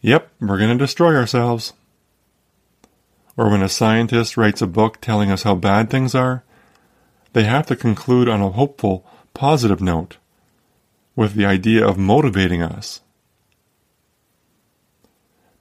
Yep, 0.00 0.32
we're 0.40 0.58
going 0.58 0.76
to 0.76 0.84
destroy 0.84 1.14
ourselves. 1.14 1.74
Or 3.36 3.50
when 3.50 3.62
a 3.62 3.68
scientist 3.68 4.36
writes 4.36 4.60
a 4.60 4.66
book 4.66 5.00
telling 5.00 5.30
us 5.30 5.42
how 5.42 5.54
bad 5.54 5.88
things 5.90 6.14
are, 6.14 6.44
they 7.32 7.44
have 7.44 7.66
to 7.66 7.76
conclude 7.76 8.28
on 8.28 8.42
a 8.42 8.50
hopeful, 8.50 9.06
positive 9.32 9.80
note, 9.80 10.18
with 11.16 11.34
the 11.34 11.46
idea 11.46 11.86
of 11.86 11.96
motivating 11.96 12.62
us. 12.62 13.00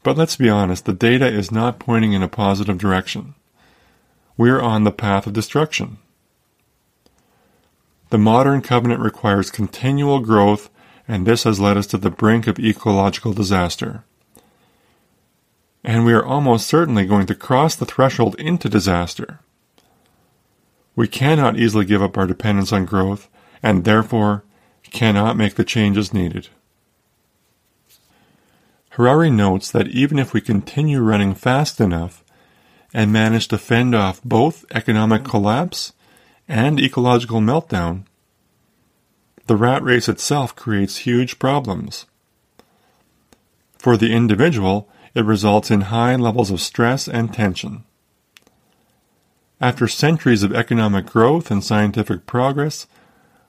But 0.04 0.18
let's 0.18 0.36
be 0.36 0.50
honest, 0.50 0.86
the 0.86 0.94
data 0.94 1.28
is 1.28 1.52
not 1.52 1.80
pointing 1.80 2.14
in 2.14 2.24
a 2.24 2.28
positive 2.28 2.78
direction. 2.78 3.36
We 4.36 4.50
are 4.50 4.62
on 4.62 4.84
the 4.84 4.92
path 4.92 5.28
of 5.28 5.34
destruction. 5.34 5.98
The 8.10 8.18
modern 8.18 8.62
covenant 8.62 9.00
requires 9.00 9.52
continual 9.52 10.20
growth, 10.20 10.70
and 11.08 11.26
this 11.26 11.44
has 11.44 11.60
led 11.60 11.78
us 11.78 11.88
to 11.88 11.98
the 11.98 12.10
brink 12.10 12.48
of 12.48 12.60
ecological 12.60 13.32
disaster. 13.32 14.04
And 15.84 16.06
we 16.06 16.14
are 16.14 16.26
almost 16.26 16.68
certainly 16.68 17.06
going 17.06 17.26
to 17.28 17.36
cross 17.36 17.76
the 17.76 17.86
threshold 17.86 18.36
into 18.40 18.70
disaster. 18.70 19.40
We 20.96 21.08
cannot 21.08 21.58
easily 21.58 21.86
give 21.86 22.02
up 22.02 22.18
our 22.18 22.28
dependence 22.28 22.72
on 22.72 22.86
growth, 22.86 23.30
and 23.64 23.84
therefore 23.84 24.44
cannot 24.92 25.38
make 25.38 25.56
the 25.56 25.64
changes 25.64 26.14
needed. 26.14 26.50
Harari 28.92 29.30
notes 29.30 29.72
that 29.72 29.88
even 29.88 30.20
if 30.20 30.34
we 30.34 30.42
continue 30.42 31.00
running 31.00 31.34
fast 31.34 31.80
enough 31.80 32.24
and 32.94 33.12
manage 33.12 33.48
to 33.48 33.58
fend 33.58 33.96
off 33.96 34.22
both 34.24 34.66
economic 34.72 35.24
collapse 35.24 35.94
and 36.48 36.80
ecological 36.80 37.40
meltdown, 37.40 38.04
the 39.48 39.56
rat 39.56 39.82
race 39.82 40.10
itself 40.10 40.56
creates 40.56 40.98
huge 40.98 41.40
problems. 41.40 42.06
For 43.78 43.96
the 43.96 44.12
individual, 44.14 44.90
it 45.14 45.26
results 45.26 45.70
in 45.70 45.82
high 45.82 46.16
levels 46.16 46.52
of 46.52 46.62
stress 46.62 47.08
and 47.08 47.34
tension. 47.34 47.84
After 49.60 49.88
centuries 49.88 50.42
of 50.42 50.56
economic 50.56 51.06
growth 51.06 51.52
and 51.52 51.64
scientific 51.64 52.26
progress, 52.26 52.88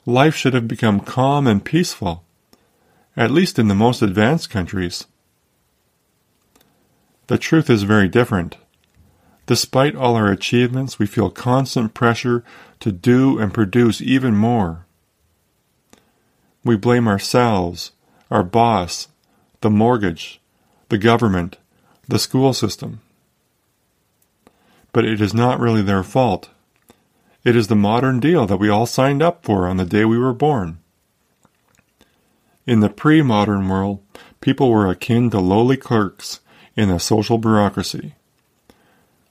life 0.05 0.35
should 0.35 0.53
have 0.53 0.69
become 0.69 1.01
calm 1.01 1.47
and 1.47 1.65
peaceful, 1.65 2.25
at 3.17 3.31
least 3.31 3.59
in 3.59 3.69
the 3.69 3.75
most 3.75 4.03
advanced 4.03 4.51
countries. 4.51 5.07
The 7.29 7.39
truth 7.39 7.71
is 7.71 7.85
very 7.85 8.09
different. 8.09 8.59
Despite 9.47 9.97
all 9.97 10.15
our 10.15 10.31
achievements, 10.31 10.99
we 10.99 11.07
feel 11.07 11.31
constant 11.31 11.95
pressure 11.95 12.45
to 12.81 12.93
do 12.93 13.39
and 13.39 13.55
produce 13.55 14.03
even 14.03 14.37
more. 14.37 14.87
We 16.63 16.77
blame 16.77 17.09
ourselves, 17.09 17.93
our 18.31 18.43
boss, 18.43 19.09
the 19.63 19.71
mortgage, 19.71 20.42
the 20.93 20.99
government, 20.99 21.57
the 22.07 22.19
school 22.19 22.53
system. 22.53 23.01
But 24.93 25.07
it 25.07 25.23
is 25.23 25.33
not 25.33 25.59
really 25.59 25.81
their 25.81 26.03
fault. 26.03 26.51
It 27.45 27.57
is 27.57 27.69
the 27.69 27.75
modern 27.75 28.21
deal 28.21 28.45
that 28.45 28.59
we 28.59 28.69
all 28.69 28.85
signed 28.85 29.23
up 29.23 29.43
for 29.43 29.67
on 29.67 29.79
the 29.79 29.87
day 29.87 30.05
we 30.05 30.19
were 30.19 30.35
born. 30.35 30.81
In 32.67 32.81
the 32.81 32.91
pre 32.91 33.23
modern 33.23 33.71
world, 33.71 34.01
people 34.43 34.71
were 34.71 34.91
akin 34.91 35.31
to 35.31 35.41
lowly 35.41 35.79
clerks 35.79 36.41
in 36.77 36.91
a 36.91 37.01
social 37.01 37.39
bureaucracy. 37.39 38.15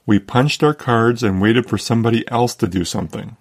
We 0.07 0.17
punched 0.17 0.63
our 0.63 0.73
cards 0.73 1.21
and 1.21 1.39
waited 1.39 1.69
for 1.69 1.77
somebody 1.77 2.27
else 2.31 2.55
to 2.55 2.67
do 2.67 2.83
something. 2.83 3.37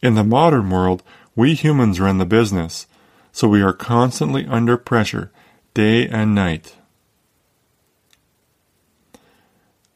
In 0.00 0.14
the 0.14 0.22
modern 0.22 0.70
world, 0.70 1.02
we 1.34 1.54
humans 1.54 1.98
run 1.98 2.18
the 2.18 2.24
business, 2.24 2.86
so 3.32 3.48
we 3.48 3.62
are 3.62 3.72
constantly 3.72 4.46
under 4.46 4.76
pressure, 4.76 5.32
day 5.76 6.08
and 6.08 6.34
night. 6.34 6.74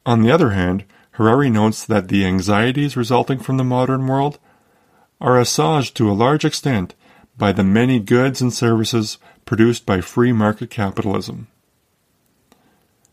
On 0.04 0.20
the 0.20 0.30
other 0.30 0.50
hand, 0.50 0.84
Harari 1.12 1.48
notes 1.48 1.86
that 1.86 2.08
the 2.08 2.26
anxieties 2.26 2.98
resulting 2.98 3.38
from 3.38 3.56
the 3.56 3.64
modern 3.64 4.06
world 4.06 4.38
are 5.22 5.40
assuaged 5.40 5.96
to 5.96 6.10
a 6.10 6.12
large 6.12 6.44
extent 6.44 6.94
by 7.38 7.50
the 7.52 7.64
many 7.64 7.98
goods 7.98 8.42
and 8.42 8.52
services 8.52 9.16
produced 9.46 9.86
by 9.86 10.02
free 10.02 10.32
market 10.32 10.68
capitalism. 10.68 11.46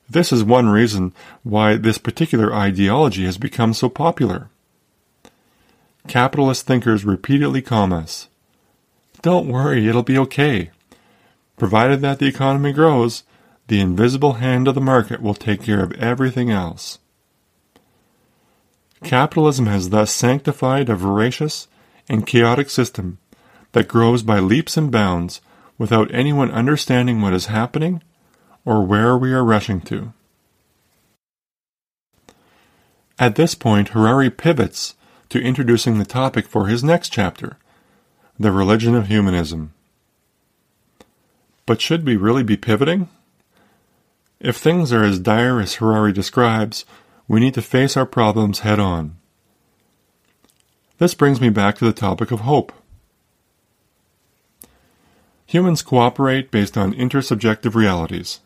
This 0.09 0.33
is 0.33 0.43
one 0.43 0.67
reason 0.67 1.13
why 1.43 1.77
this 1.77 1.97
particular 1.97 2.53
ideology 2.53 3.23
has 3.23 3.37
become 3.37 3.73
so 3.73 3.87
popular. 3.87 4.49
Capitalist 6.09 6.67
thinkers 6.67 7.05
repeatedly 7.05 7.61
calm 7.61 7.93
us. 7.93 8.27
Don't 9.21 9.47
worry, 9.47 9.87
it'll 9.87 10.03
be 10.03 10.17
okay. 10.17 10.71
Provided 11.57 12.01
that 12.01 12.19
the 12.19 12.27
economy 12.27 12.71
grows, 12.71 13.23
the 13.67 13.81
invisible 13.81 14.33
hand 14.33 14.67
of 14.67 14.75
the 14.75 14.81
market 14.81 15.21
will 15.21 15.33
take 15.33 15.63
care 15.63 15.83
of 15.83 15.91
everything 15.93 16.49
else. 16.49 16.99
Capitalism 19.03 19.65
has 19.65 19.89
thus 19.89 20.11
sanctified 20.11 20.89
a 20.89 20.95
voracious 20.95 21.67
and 22.07 22.25
chaotic 22.25 22.69
system 22.69 23.17
that 23.73 23.87
grows 23.87 24.23
by 24.23 24.39
leaps 24.39 24.77
and 24.77 24.91
bounds 24.91 25.41
without 25.77 26.13
anyone 26.13 26.51
understanding 26.51 27.21
what 27.21 27.33
is 27.33 27.47
happening 27.47 28.01
or 28.65 28.83
where 28.83 29.17
we 29.17 29.33
are 29.33 29.43
rushing 29.43 29.81
to. 29.81 30.13
At 33.19 33.35
this 33.35 33.55
point, 33.55 33.89
Harari 33.89 34.29
pivots 34.29 34.95
to 35.29 35.41
introducing 35.41 35.97
the 35.97 36.05
topic 36.05 36.47
for 36.47 36.67
his 36.67 36.83
next 36.83 37.09
chapter 37.09 37.57
the 38.39 38.51
religion 38.51 38.93
of 38.93 39.07
humanism. 39.07 39.73
But 41.67 41.81
should 41.81 42.05
we 42.05 42.15
really 42.15 42.43
be 42.43 42.57
pivoting? 42.57 43.09
If 44.39 44.55
things 44.55 44.93
are 44.93 45.03
as 45.03 45.19
dire 45.19 45.59
as 45.59 45.75
Harari 45.75 46.13
describes, 46.13 46.85
we 47.27 47.41
need 47.41 47.53
to 47.55 47.61
face 47.61 47.97
our 47.97 48.05
problems 48.05 48.59
head 48.59 48.79
on. 48.79 49.17
This 50.97 51.13
brings 51.13 51.41
me 51.41 51.49
back 51.49 51.77
to 51.77 51.85
the 51.85 51.93
topic 51.93 52.31
of 52.31 52.39
hope. 52.39 52.71
Humans 55.45 55.81
cooperate 55.81 56.51
based 56.51 56.77
on 56.77 56.93
intersubjective 56.93 57.75
realities. 57.75 58.39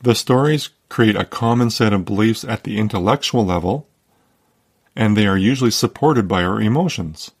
The 0.00 0.14
stories 0.14 0.70
create 0.88 1.16
a 1.16 1.24
common 1.24 1.70
set 1.70 1.92
of 1.92 2.04
beliefs 2.04 2.44
at 2.44 2.62
the 2.62 2.78
intellectual 2.78 3.44
level, 3.44 3.88
and 4.94 5.16
they 5.16 5.26
are 5.26 5.38
usually 5.38 5.70
supported 5.72 6.28
by 6.28 6.44
our 6.44 6.60
emotions. 6.60 7.32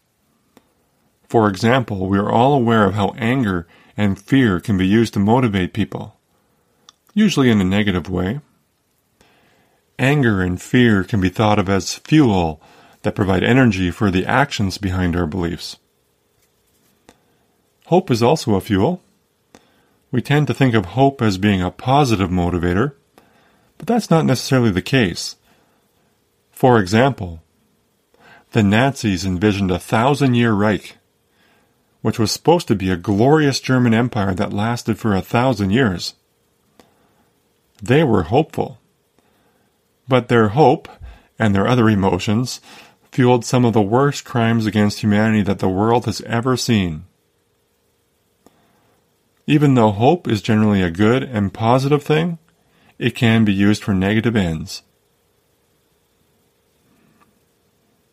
For 1.28 1.48
example, 1.48 2.08
we 2.08 2.18
are 2.18 2.30
all 2.30 2.52
aware 2.52 2.84
of 2.84 2.94
how 2.94 3.14
anger 3.16 3.68
and 3.96 4.20
fear 4.20 4.60
can 4.60 4.76
be 4.76 4.86
used 4.86 5.14
to 5.14 5.20
motivate 5.20 5.72
people, 5.72 6.16
usually 7.14 7.50
in 7.50 7.60
a 7.60 7.64
negative 7.64 8.08
way. 8.08 8.40
Anger 9.98 10.42
and 10.42 10.60
fear 10.60 11.04
can 11.04 11.20
be 11.20 11.28
thought 11.28 11.58
of 11.58 11.68
as 11.68 11.96
fuel 11.96 12.60
that 13.02 13.14
provide 13.14 13.42
energy 13.42 13.90
for 13.90 14.10
the 14.10 14.26
actions 14.26 14.78
behind 14.78 15.14
our 15.14 15.26
beliefs. 15.26 15.76
Hope 17.86 18.10
is 18.10 18.22
also 18.22 18.54
a 18.54 18.60
fuel. 18.60 19.02
We 20.10 20.22
tend 20.22 20.46
to 20.46 20.54
think 20.54 20.74
of 20.74 20.86
hope 20.86 21.20
as 21.20 21.38
being 21.38 21.62
a 21.62 21.70
positive 21.70 22.30
motivator, 22.30 22.94
but 23.78 23.86
that's 23.86 24.10
not 24.10 24.24
necessarily 24.24 24.70
the 24.70 24.82
case. 24.82 25.36
For 26.50 26.78
example, 26.78 27.42
the 28.52 28.62
Nazis 28.62 29.24
envisioned 29.24 29.70
a 29.70 29.78
thousand 29.78 30.34
year 30.34 30.52
Reich, 30.52 30.96
which 32.02 32.18
was 32.18 32.30
supposed 32.30 32.68
to 32.68 32.74
be 32.74 32.90
a 32.90 32.96
glorious 32.96 33.60
German 33.60 33.94
empire 33.94 34.34
that 34.34 34.52
lasted 34.52 34.98
for 34.98 35.14
a 35.14 35.22
thousand 35.22 35.70
years. 35.70 36.14
They 37.80 38.04
were 38.04 38.24
hopeful. 38.24 38.78
But 40.06 40.28
their 40.28 40.48
hope, 40.48 40.88
and 41.38 41.54
their 41.54 41.66
other 41.66 41.88
emotions, 41.88 42.60
fueled 43.10 43.44
some 43.44 43.64
of 43.64 43.72
the 43.72 43.82
worst 43.82 44.24
crimes 44.24 44.66
against 44.66 45.00
humanity 45.00 45.42
that 45.42 45.60
the 45.60 45.68
world 45.68 46.04
has 46.06 46.20
ever 46.22 46.56
seen. 46.56 47.04
Even 49.46 49.74
though 49.74 49.90
hope 49.90 50.28
is 50.28 50.42
generally 50.42 50.82
a 50.82 50.90
good 50.90 51.22
and 51.22 51.52
positive 51.52 52.02
thing, 52.02 52.38
it 52.98 53.14
can 53.14 53.44
be 53.44 53.52
used 53.52 53.82
for 53.82 53.94
negative 53.94 54.36
ends. 54.36 54.82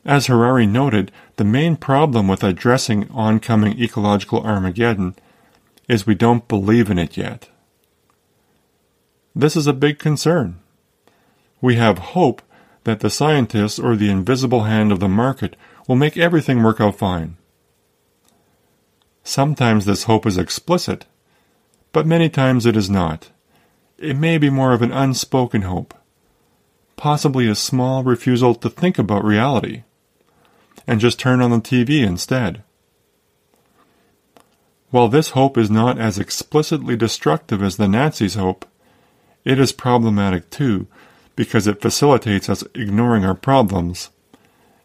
As 0.05 0.27
Harari 0.27 0.65
noted, 0.65 1.11
the 1.35 1.43
main 1.43 1.75
problem 1.75 2.27
with 2.27 2.43
addressing 2.43 3.09
oncoming 3.11 3.81
ecological 3.81 4.41
Armageddon 4.41 5.15
is 5.87 6.07
we 6.07 6.15
don't 6.15 6.47
believe 6.47 6.89
in 6.89 6.97
it 6.97 7.17
yet. 7.17 7.49
This 9.35 9.55
is 9.55 9.67
a 9.67 9.73
big 9.73 9.99
concern. 9.99 10.59
We 11.61 11.75
have 11.75 11.97
hope 11.99 12.41
that 12.85 13.01
the 13.01 13.09
scientists 13.09 13.77
or 13.77 13.95
the 13.95 14.09
invisible 14.09 14.63
hand 14.63 14.91
of 14.91 14.99
the 14.99 15.09
market 15.09 15.55
will 15.87 15.95
make 15.95 16.17
everything 16.17 16.63
work 16.63 16.79
out 16.79 16.97
fine. 16.97 17.37
Sometimes 19.23 19.85
this 19.85 20.03
hope 20.03 20.25
is 20.25 20.37
explicit, 20.37 21.05
but 21.91 22.07
many 22.07 22.29
times 22.29 22.65
it 22.65 22.77
is 22.77 22.89
not. 22.89 23.29
It 23.97 24.15
may 24.15 24.37
be 24.37 24.49
more 24.49 24.73
of 24.73 24.81
an 24.81 24.91
unspoken 24.91 25.63
hope, 25.63 25.93
possibly 26.95 27.47
a 27.47 27.55
small 27.55 28.03
refusal 28.03 28.55
to 28.55 28.69
think 28.69 28.97
about 28.97 29.25
reality, 29.25 29.83
and 30.89 30.99
just 30.99 31.19
turn 31.19 31.39
on 31.39 31.51
the 31.51 31.57
TV 31.57 32.03
instead. 32.03 32.63
While 34.89 35.07
this 35.07 35.29
hope 35.29 35.55
is 35.55 35.69
not 35.69 35.99
as 35.99 36.17
explicitly 36.17 36.95
destructive 36.95 37.61
as 37.61 37.77
the 37.77 37.87
Nazis' 37.87 38.33
hope, 38.33 38.65
it 39.45 39.59
is 39.59 39.71
problematic 39.71 40.49
too 40.49 40.87
because 41.35 41.67
it 41.67 41.79
facilitates 41.79 42.49
us 42.49 42.63
ignoring 42.73 43.23
our 43.23 43.35
problems 43.35 44.09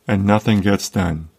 and 0.07 0.27
nothing 0.27 0.61
gets 0.61 0.91
done. 0.91 1.31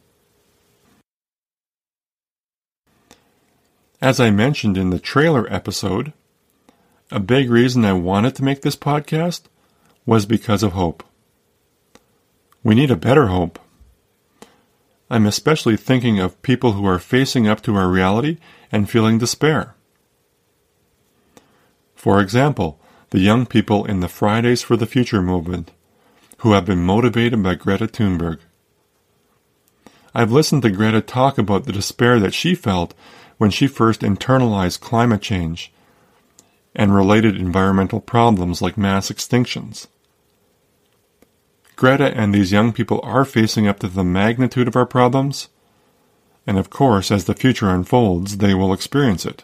As 4.01 4.19
I 4.19 4.31
mentioned 4.31 4.79
in 4.79 4.89
the 4.89 4.97
trailer 4.97 5.47
episode, 5.53 6.11
a 7.11 7.19
big 7.19 7.51
reason 7.51 7.85
I 7.85 7.93
wanted 7.93 8.33
to 8.37 8.43
make 8.43 8.63
this 8.63 8.75
podcast 8.75 9.41
was 10.07 10.25
because 10.25 10.63
of 10.63 10.71
hope. 10.71 11.03
We 12.63 12.73
need 12.73 12.89
a 12.89 12.95
better 12.95 13.27
hope. 13.27 13.59
I'm 15.09 15.27
especially 15.27 15.77
thinking 15.77 16.19
of 16.19 16.41
people 16.41 16.73
who 16.73 16.85
are 16.87 16.99
facing 16.99 17.47
up 17.47 17.61
to 17.61 17.75
our 17.75 17.87
reality 17.87 18.37
and 18.71 18.89
feeling 18.89 19.17
despair. 19.19 19.75
For 21.93 22.19
example, 22.19 22.79
the 23.11 23.19
young 23.19 23.45
people 23.45 23.85
in 23.85 23.99
the 23.99 24.07
Fridays 24.07 24.61
for 24.61 24.75
the 24.75 24.85
Future 24.85 25.21
movement, 25.21 25.71
who 26.39 26.53
have 26.53 26.65
been 26.65 26.83
motivated 26.83 27.41
by 27.41 27.55
Greta 27.55 27.87
Thunberg. 27.87 28.39
I've 30.13 30.31
listened 30.31 30.63
to 30.63 30.69
Greta 30.71 31.01
talk 31.01 31.37
about 31.37 31.65
the 31.65 31.71
despair 31.71 32.19
that 32.19 32.33
she 32.33 32.55
felt 32.55 32.93
when 33.37 33.51
she 33.51 33.67
first 33.67 34.01
internalized 34.01 34.79
climate 34.79 35.21
change 35.21 35.71
and 36.75 36.93
related 36.93 37.37
environmental 37.37 38.01
problems 38.01 38.61
like 38.61 38.77
mass 38.77 39.09
extinctions. 39.09 39.87
Greta 41.75 42.15
and 42.17 42.33
these 42.33 42.51
young 42.51 42.71
people 42.71 42.99
are 43.03 43.25
facing 43.25 43.67
up 43.67 43.79
to 43.79 43.87
the 43.87 44.03
magnitude 44.03 44.67
of 44.67 44.75
our 44.75 44.85
problems, 44.85 45.49
and 46.47 46.57
of 46.57 46.69
course, 46.69 47.11
as 47.11 47.25
the 47.25 47.33
future 47.33 47.69
unfolds, 47.69 48.37
they 48.37 48.53
will 48.53 48.73
experience 48.73 49.25
it. 49.25 49.43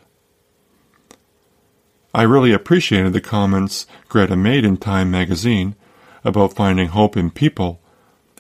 I 2.14 2.24
really 2.24 2.52
appreciated 2.52 3.14
the 3.14 3.22
comments 3.22 3.88
Greta 4.10 4.36
made 4.36 4.66
in 4.66 4.78
Time 4.78 5.10
magazine 5.10 5.76
about 6.24 6.54
finding 6.54 6.90
hope 6.90 7.16
in 7.18 7.32
people 7.32 7.82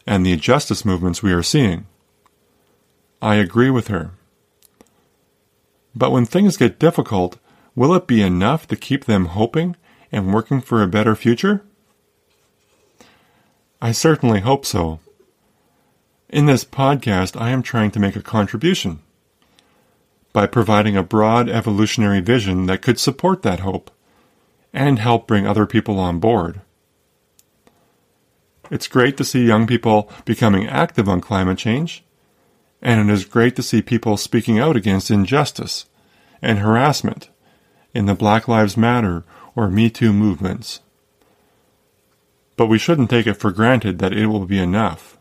and 0.06 0.26
the 0.26 0.36
justice 0.36 0.84
movements 0.84 1.24
we 1.24 1.32
are 1.32 1.44
seeing. 1.44 1.86
I 3.22 3.36
agree 3.36 3.70
with 3.70 3.88
her. 3.88 4.12
But 5.96 6.12
when 6.12 6.26
things 6.26 6.58
get 6.58 6.80
difficult, 6.80 7.38
will 7.76 7.94
it 7.94 8.08
be 8.08 8.22
enough 8.22 8.68
to 8.68 8.76
keep 8.76 9.06
them 9.06 9.26
hoping 9.26 9.76
and 10.12 10.34
working 10.34 10.62
for 10.62 10.82
a 10.82 10.88
better 10.88 11.16
future? 11.16 11.64
I 13.84 13.92
certainly 13.94 14.42
hope 14.42 14.64
so. 14.64 15.00
In 16.30 16.46
this 16.46 16.64
podcast, 16.64 17.40
I 17.40 17.50
am 17.50 17.64
trying 17.64 17.90
to 17.92 18.00
make 18.00 18.16
a 18.16 18.22
contribution 18.22 19.00
by 20.34 20.46
providing 20.46 20.96
a 20.96 21.04
broad 21.04 21.50
evolutionary 21.50 22.22
vision 22.22 22.68
that 22.68 22.84
could 22.84 23.00
support 23.00 23.42
that 23.42 23.62
hope 23.62 23.90
and 24.72 25.00
help 25.00 25.26
bring 25.26 25.48
other 25.48 25.66
people 25.66 26.00
on 26.00 26.20
board. 26.20 26.62
It's 28.70 28.88
great 28.88 29.18
to 29.18 29.26
see 29.26 29.48
young 29.48 29.66
people 29.66 30.10
becoming 30.26 30.68
active 30.68 31.10
on 31.10 31.20
climate 31.20 31.58
change, 31.58 32.04
and 32.84 33.10
it 33.10 33.12
is 33.12 33.26
great 33.26 33.56
to 33.56 33.64
see 33.64 33.82
people 33.82 34.16
speaking 34.16 34.60
out 34.60 34.76
against 34.76 35.10
injustice 35.10 35.88
and 36.40 36.60
harassment 36.60 37.30
in 37.96 38.06
the 38.06 38.16
Black 38.16 38.48
Lives 38.48 38.78
Matter 38.78 39.26
or 39.56 39.70
Me 39.70 39.90
Too 39.90 40.14
movements. 40.14 40.82
But 42.62 42.68
we 42.68 42.78
shouldn't 42.78 43.10
take 43.10 43.26
it 43.26 43.38
for 43.38 43.50
granted 43.50 43.98
that 43.98 44.14
it 44.14 44.28
will 44.28 44.46
be 44.46 44.60
enough. 44.60 45.18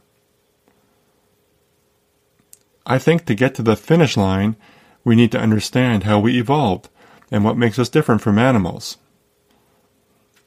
I 2.84 2.98
think 2.98 3.24
to 3.24 3.34
get 3.34 3.54
to 3.54 3.62
the 3.62 3.76
finish 3.76 4.14
line, 4.14 4.56
we 5.04 5.16
need 5.16 5.32
to 5.32 5.40
understand 5.40 6.04
how 6.04 6.20
we 6.20 6.38
evolved 6.38 6.90
and 7.30 7.42
what 7.42 7.56
makes 7.56 7.78
us 7.78 7.88
different 7.88 8.20
from 8.20 8.38
animals. 8.38 8.98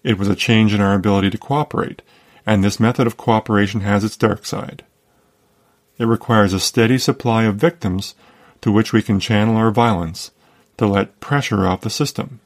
It 0.03 0.19
was 0.19 0.27
a 0.27 0.36
change 0.36 0.71
in 0.71 0.82
our 0.82 0.93
ability 0.93 1.32
to 1.32 1.38
cooperate, 1.39 2.03
and 2.45 2.63
this 2.63 2.79
method 2.79 3.08
of 3.08 3.17
cooperation 3.17 3.82
has 3.82 4.03
its 4.03 4.15
dark 4.15 4.45
side. 4.45 4.86
It 5.97 6.06
requires 6.06 6.53
a 6.53 6.60
steady 6.60 6.99
supply 6.99 7.45
of 7.45 7.56
victims 7.56 8.13
to 8.62 8.71
which 8.71 8.93
we 8.93 9.01
can 9.01 9.19
channel 9.19 9.58
our 9.58 9.71
violence 9.71 10.29
to 10.77 10.86
let 10.86 11.19
pressure 11.19 11.65
off 11.65 11.82
the 11.82 11.89
system. 11.89 12.39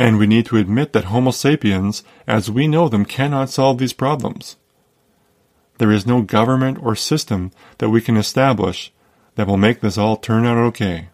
And 0.00 0.16
we 0.16 0.26
need 0.26 0.46
to 0.46 0.56
admit 0.56 0.94
that 0.94 1.04
Homo 1.04 1.30
sapiens, 1.30 2.02
as 2.26 2.50
we 2.50 2.66
know 2.66 2.88
them, 2.88 3.04
cannot 3.04 3.50
solve 3.50 3.76
these 3.76 3.92
problems. 3.92 4.56
There 5.76 5.92
is 5.92 6.06
no 6.06 6.22
government 6.22 6.78
or 6.80 6.96
system 6.96 7.50
that 7.76 7.90
we 7.90 8.00
can 8.00 8.16
establish 8.16 8.94
that 9.34 9.46
will 9.46 9.58
make 9.58 9.82
this 9.82 9.98
all 9.98 10.16
turn 10.16 10.46
out 10.46 10.56
okay. 10.56 11.10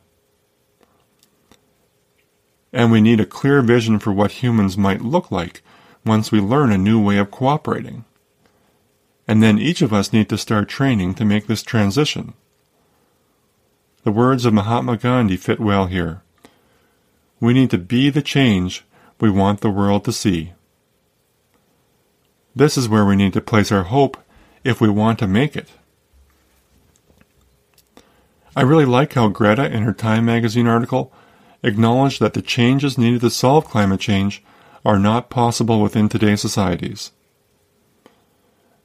And 2.72 2.92
we 2.92 3.00
need 3.00 3.18
a 3.18 3.26
clear 3.26 3.60
vision 3.60 3.98
for 3.98 4.12
what 4.12 4.30
humans 4.30 4.78
might 4.78 5.00
look 5.00 5.32
like 5.32 5.62
once 6.04 6.30
we 6.30 6.38
learn 6.38 6.70
a 6.70 6.78
new 6.78 7.02
way 7.02 7.18
of 7.18 7.32
cooperating. 7.32 8.04
And 9.26 9.42
then 9.42 9.58
each 9.58 9.82
of 9.82 9.92
us 9.92 10.12
need 10.12 10.28
to 10.28 10.38
start 10.38 10.68
training 10.68 11.14
to 11.14 11.24
make 11.24 11.48
this 11.48 11.64
transition. 11.64 12.34
The 14.04 14.12
words 14.12 14.44
of 14.44 14.54
Mahatma 14.54 14.96
Gandhi 14.96 15.36
fit 15.36 15.58
well 15.58 15.86
here. 15.86 16.22
We 17.40 17.52
need 17.52 17.70
to 17.70 17.78
be 17.78 18.10
the 18.10 18.22
change 18.22 18.84
we 19.20 19.30
want 19.30 19.60
the 19.60 19.70
world 19.70 20.04
to 20.04 20.12
see. 20.12 20.52
This 22.54 22.78
is 22.78 22.88
where 22.88 23.04
we 23.04 23.16
need 23.16 23.34
to 23.34 23.40
place 23.40 23.70
our 23.70 23.84
hope 23.84 24.16
if 24.64 24.80
we 24.80 24.88
want 24.88 25.18
to 25.18 25.26
make 25.26 25.56
it. 25.56 25.68
I 28.56 28.62
really 28.62 28.86
like 28.86 29.12
how 29.12 29.28
Greta, 29.28 29.70
in 29.70 29.82
her 29.82 29.92
Time 29.92 30.24
magazine 30.24 30.66
article, 30.66 31.12
acknowledged 31.62 32.20
that 32.20 32.32
the 32.32 32.40
changes 32.40 32.96
needed 32.96 33.20
to 33.20 33.30
solve 33.30 33.66
climate 33.66 34.00
change 34.00 34.42
are 34.84 34.98
not 34.98 35.28
possible 35.28 35.82
within 35.82 36.08
today's 36.08 36.40
societies. 36.40 37.10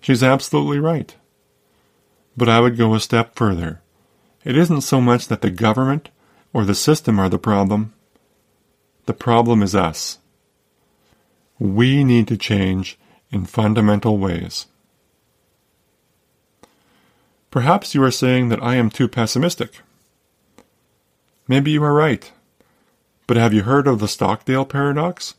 She's 0.02 0.24
absolutely 0.24 0.80
right. 0.80 1.16
But 2.36 2.50
I 2.50 2.60
would 2.60 2.78
go 2.78 2.94
a 2.94 3.00
step 3.00 3.36
further. 3.36 3.82
It 4.44 4.58
isn't 4.58 4.82
so 4.82 5.00
much 5.00 5.28
that 5.28 5.42
the 5.42 5.52
government 5.52 6.10
or 6.52 6.66
the 6.66 6.76
system 6.76 7.20
are 7.20 7.30
the 7.30 7.38
problem. 7.38 7.94
The 9.06 9.14
problem 9.14 9.64
is 9.64 9.76
us. 9.76 10.20
We 11.60 12.04
need 12.04 12.28
to 12.28 12.38
change 12.38 12.98
in 13.32 13.46
fundamental 13.46 14.18
ways. 14.18 14.68
Perhaps 17.50 17.94
you 17.94 18.04
are 18.04 18.12
saying 18.12 18.50
that 18.50 18.64
I 18.64 18.76
am 18.76 18.90
too 18.90 19.08
pessimistic. 19.08 19.82
Maybe 21.48 21.72
you 21.72 21.84
are 21.84 21.94
right. 21.94 22.32
But 23.28 23.38
have 23.38 23.54
you 23.54 23.64
heard 23.64 23.88
of 23.88 24.00
the 24.00 24.08
Stockdale 24.08 24.66
paradox? 24.66 25.36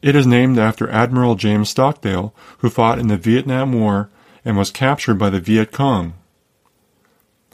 It 0.00 0.14
is 0.14 0.26
named 0.26 0.58
after 0.58 0.88
Admiral 0.90 1.34
James 1.34 1.70
Stockdale, 1.70 2.34
who 2.58 2.70
fought 2.70 2.98
in 2.98 3.08
the 3.08 3.16
Vietnam 3.16 3.72
War 3.72 4.10
and 4.44 4.56
was 4.56 4.70
captured 4.70 5.14
by 5.14 5.30
the 5.30 5.40
Viet 5.40 5.72
Cong. 5.72 6.14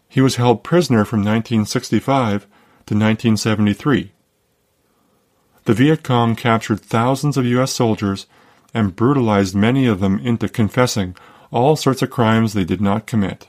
He 0.09 0.21
was 0.21 0.37
held 0.37 0.65
prisoner 0.65 1.05
from 1.05 1.21
1965 1.21 2.47
to 2.91 2.95
1973. 2.95 4.11
The 5.63 5.75
Viet 5.75 6.03
Cong 6.03 6.35
captured 6.35 6.81
thousands 6.81 7.37
of 7.37 7.47
U.S. 7.47 7.71
soldiers 7.71 8.27
and 8.75 8.97
brutalized 8.97 9.55
many 9.55 9.87
of 9.87 10.01
them 10.01 10.19
into 10.19 10.49
confessing 10.49 11.15
all 11.53 11.77
sorts 11.77 12.03
of 12.03 12.11
crimes 12.11 12.53
they 12.53 12.65
did 12.65 12.81
not 12.81 13.07
commit. 13.07 13.47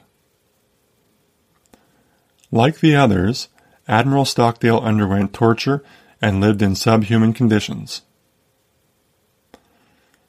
Like 2.52 2.82
the 2.82 2.96
others, 2.96 3.48
Admiral 3.88 4.26
Stockdale 4.26 4.78
underwent 4.78 5.34
torture 5.34 5.84
and 6.22 6.40
lived 6.40 6.62
in 6.62 6.76
subhuman 6.76 7.34
conditions. 7.34 8.04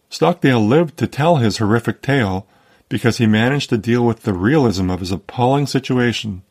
Stockdale 0.08 0.66
lived 0.66 0.96
to 0.96 1.06
tell 1.06 1.36
his 1.36 1.58
horrific 1.58 2.00
tale 2.00 2.46
because 2.88 3.18
he 3.18 3.26
managed 3.26 3.68
to 3.68 3.76
deal 3.76 4.06
with 4.06 4.22
the 4.22 4.32
realism 4.32 4.88
of 4.88 5.00
his 5.00 5.12
appalling 5.12 5.66
situation 5.66 6.44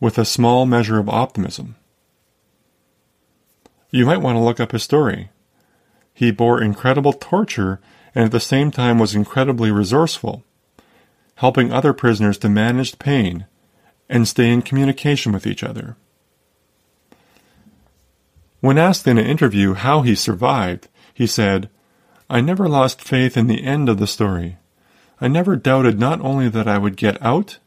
with 0.00 0.18
a 0.18 0.24
small 0.24 0.66
measure 0.66 0.98
of 0.98 1.08
optimism. 1.08 1.76
You 3.94 4.06
might 4.06 4.22
want 4.22 4.34
to 4.34 4.42
look 4.42 4.58
up 4.58 4.72
his 4.72 4.82
story. 4.82 5.30
He 6.12 6.32
bore 6.32 6.60
incredible 6.60 7.12
torture 7.12 7.80
and 8.12 8.24
at 8.24 8.32
the 8.32 8.40
same 8.40 8.72
time 8.72 8.98
was 8.98 9.14
incredibly 9.14 9.70
resourceful, 9.70 10.42
helping 11.36 11.70
other 11.70 11.92
prisoners 11.92 12.36
to 12.38 12.48
manage 12.48 12.98
pain 12.98 13.46
and 14.08 14.26
stay 14.26 14.52
in 14.52 14.62
communication 14.62 15.30
with 15.30 15.46
each 15.46 15.62
other. 15.62 15.96
When 18.58 18.78
asked 18.78 19.06
in 19.06 19.16
an 19.16 19.26
interview 19.26 19.74
how 19.74 20.02
he 20.02 20.16
survived, 20.16 20.88
he 21.14 21.28
said, 21.28 21.70
I 22.28 22.40
never 22.40 22.68
lost 22.68 23.00
faith 23.00 23.36
in 23.36 23.46
the 23.46 23.62
end 23.62 23.88
of 23.88 23.98
the 23.98 24.08
story. 24.08 24.56
I 25.20 25.28
never 25.28 25.54
doubted 25.54 26.00
not 26.00 26.20
only 26.20 26.48
that 26.48 26.66
I 26.66 26.78
would 26.78 26.96
get 26.96 27.22
out, 27.22 27.58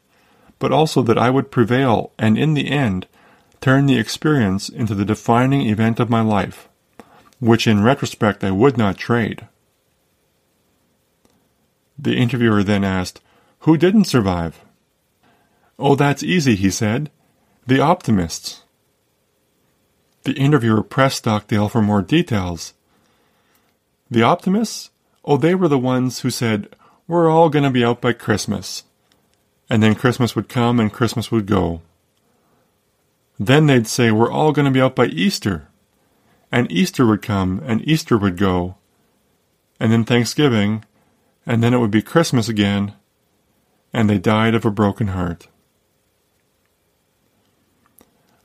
but 0.58 0.72
also 0.72 1.00
that 1.04 1.16
I 1.16 1.30
would 1.30 1.50
prevail 1.50 2.12
and 2.18 2.36
in 2.36 2.52
the 2.52 2.68
end 2.68 3.06
turn 3.60 3.86
the 3.86 3.98
experience 3.98 4.68
into 4.68 4.94
the 4.94 5.04
defining 5.04 5.62
event 5.62 6.00
of 6.00 6.10
my 6.10 6.20
life, 6.20 6.68
which 7.40 7.66
in 7.66 7.82
retrospect 7.82 8.44
I 8.44 8.50
would 8.50 8.76
not 8.76 8.98
trade. 8.98 9.46
The 11.98 12.16
interviewer 12.16 12.62
then 12.62 12.84
asked, 12.84 13.20
Who 13.60 13.76
didn't 13.76 14.04
survive? 14.04 14.64
Oh, 15.78 15.94
that's 15.94 16.22
easy, 16.22 16.54
he 16.54 16.70
said. 16.70 17.10
The 17.66 17.80
optimists. 17.80 18.62
The 20.22 20.34
interviewer 20.34 20.82
pressed 20.82 21.18
Stockdale 21.18 21.68
for 21.68 21.82
more 21.82 22.02
details, 22.02 22.74
the 24.10 24.22
optimists? 24.22 24.90
Oh, 25.24 25.36
they 25.36 25.54
were 25.54 25.68
the 25.68 25.78
ones 25.78 26.20
who 26.20 26.30
said, 26.30 26.74
We're 27.06 27.30
all 27.30 27.50
going 27.50 27.64
to 27.64 27.70
be 27.70 27.84
out 27.84 28.00
by 28.00 28.14
Christmas. 28.14 28.84
And 29.68 29.82
then 29.82 29.94
Christmas 29.94 30.34
would 30.34 30.48
come 30.48 30.80
and 30.80 30.92
Christmas 30.92 31.30
would 31.30 31.44
go. 31.44 31.82
Then 33.38 33.66
they'd 33.66 33.86
say, 33.86 34.10
We're 34.10 34.30
all 34.30 34.52
going 34.52 34.66
to 34.66 34.70
be 34.72 34.80
out 34.80 34.96
by 34.96 35.06
Easter. 35.06 35.68
And 36.50 36.70
Easter 36.72 37.06
would 37.06 37.22
come 37.22 37.62
and 37.64 37.86
Easter 37.86 38.16
would 38.16 38.36
go. 38.36 38.76
And 39.78 39.92
then 39.92 40.04
Thanksgiving. 40.04 40.84
And 41.46 41.62
then 41.62 41.72
it 41.72 41.78
would 41.78 41.90
be 41.90 42.02
Christmas 42.02 42.48
again. 42.48 42.94
And 43.92 44.08
they 44.08 44.18
died 44.18 44.54
of 44.54 44.64
a 44.64 44.70
broken 44.70 45.08
heart. 45.08 45.48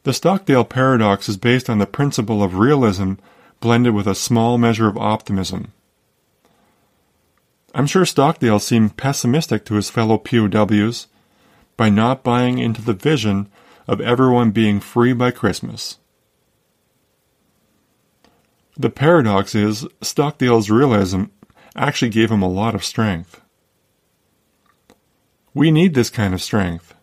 The 0.04 0.14
Stockdale 0.14 0.66
paradox 0.66 1.30
is 1.30 1.38
based 1.38 1.70
on 1.70 1.78
the 1.78 1.88
principle 1.88 2.44
of 2.44 2.56
realism 2.56 3.14
blended 3.62 3.94
with 3.94 4.08
a 4.08 4.16
small 4.16 4.58
measure 4.58 4.88
of 4.88 4.98
optimism. 4.98 5.72
I'm 7.74 7.88
sure 7.88 8.06
Stockdale 8.06 8.60
seemed 8.60 8.98
pessimistic 8.98 9.64
to 9.66 9.76
his 9.76 9.90
fellow 9.90 10.18
POWs 10.18 11.08
by 11.78 11.90
not 11.90 12.24
buying 12.24 12.60
into 12.60 12.82
the 12.82 12.94
vision 12.94 13.48
of 13.88 14.02
everyone 14.02 14.52
being 14.52 14.80
free 14.80 15.14
by 15.14 15.32
Christmas. 15.32 15.98
The 18.78 18.90
paradox 18.90 19.54
is, 19.54 19.86
Stockdale's 20.02 20.70
realism 20.70 21.26
actually 21.76 22.10
gave 22.10 22.32
him 22.32 22.42
a 22.42 22.50
lot 22.50 22.76
of 22.76 22.84
strength. 22.84 23.42
We 25.54 25.70
need 25.70 25.94
this 25.94 26.10
kind 26.10 26.34
of 26.34 26.42
strength. 26.42 26.96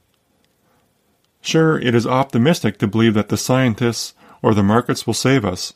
Sure, 1.40 1.78
it 1.78 1.94
is 1.94 2.06
optimistic 2.06 2.78
to 2.78 2.88
believe 2.88 3.14
that 3.14 3.28
the 3.28 3.36
scientists 3.36 4.14
or 4.42 4.54
the 4.54 4.62
markets 4.62 5.06
will 5.06 5.14
save 5.14 5.44
us, 5.44 5.74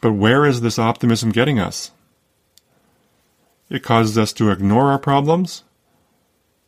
but 0.00 0.12
where 0.12 0.44
is 0.44 0.60
this 0.60 0.78
optimism 0.78 1.30
getting 1.30 1.58
us? 1.58 1.92
It 3.70 3.82
causes 3.82 4.18
us 4.18 4.32
to 4.34 4.50
ignore 4.50 4.90
our 4.90 4.98
problems, 4.98 5.64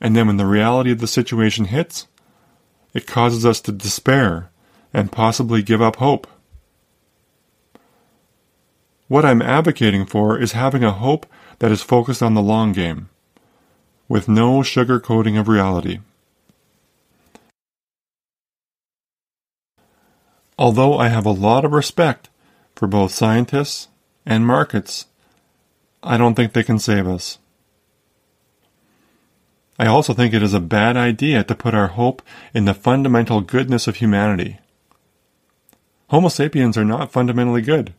and 0.00 0.16
then 0.16 0.26
when 0.26 0.36
the 0.36 0.46
reality 0.46 0.90
of 0.90 1.00
the 1.00 1.06
situation 1.06 1.66
hits, 1.66 2.06
it 2.96 3.06
causes 3.06 3.44
us 3.44 3.60
to 3.60 3.70
despair 3.70 4.48
and 4.90 5.12
possibly 5.12 5.62
give 5.62 5.82
up 5.82 5.96
hope. 5.96 6.26
What 9.06 9.22
I'm 9.22 9.42
advocating 9.42 10.06
for 10.06 10.40
is 10.40 10.52
having 10.52 10.82
a 10.82 10.92
hope 10.92 11.26
that 11.58 11.70
is 11.70 11.82
focused 11.82 12.22
on 12.22 12.32
the 12.32 12.40
long 12.40 12.72
game, 12.72 13.10
with 14.08 14.30
no 14.30 14.60
sugarcoating 14.60 15.38
of 15.38 15.46
reality. 15.46 15.98
Although 20.58 20.96
I 20.96 21.08
have 21.08 21.26
a 21.26 21.30
lot 21.32 21.66
of 21.66 21.72
respect 21.72 22.30
for 22.74 22.86
both 22.86 23.12
scientists 23.12 23.88
and 24.24 24.46
markets, 24.46 25.04
I 26.02 26.16
don't 26.16 26.34
think 26.34 26.54
they 26.54 26.62
can 26.62 26.78
save 26.78 27.06
us. 27.06 27.36
I 29.78 29.86
also 29.86 30.14
think 30.14 30.32
it 30.32 30.42
is 30.42 30.54
a 30.54 30.60
bad 30.60 30.96
idea 30.96 31.44
to 31.44 31.54
put 31.54 31.74
our 31.74 31.88
hope 31.88 32.22
in 32.54 32.64
the 32.64 32.74
fundamental 32.74 33.40
goodness 33.40 33.86
of 33.86 33.96
humanity. 33.96 34.58
Homo 36.08 36.28
sapiens 36.28 36.78
are 36.78 36.84
not 36.84 37.12
fundamentally 37.12 37.62
good. 37.62 37.92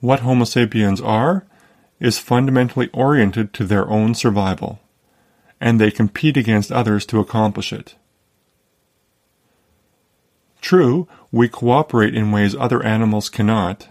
What 0.00 0.20
Homo 0.20 0.44
sapiens 0.44 1.00
are 1.00 1.46
is 1.98 2.18
fundamentally 2.18 2.88
oriented 2.92 3.52
to 3.54 3.64
their 3.64 3.88
own 3.88 4.14
survival, 4.14 4.80
and 5.60 5.80
they 5.80 5.90
compete 5.90 6.36
against 6.36 6.70
others 6.70 7.06
to 7.06 7.20
accomplish 7.20 7.72
it. 7.72 7.94
True, 10.60 11.08
we 11.32 11.48
cooperate 11.48 12.14
in 12.14 12.32
ways 12.32 12.54
other 12.54 12.82
animals 12.82 13.28
cannot, 13.28 13.88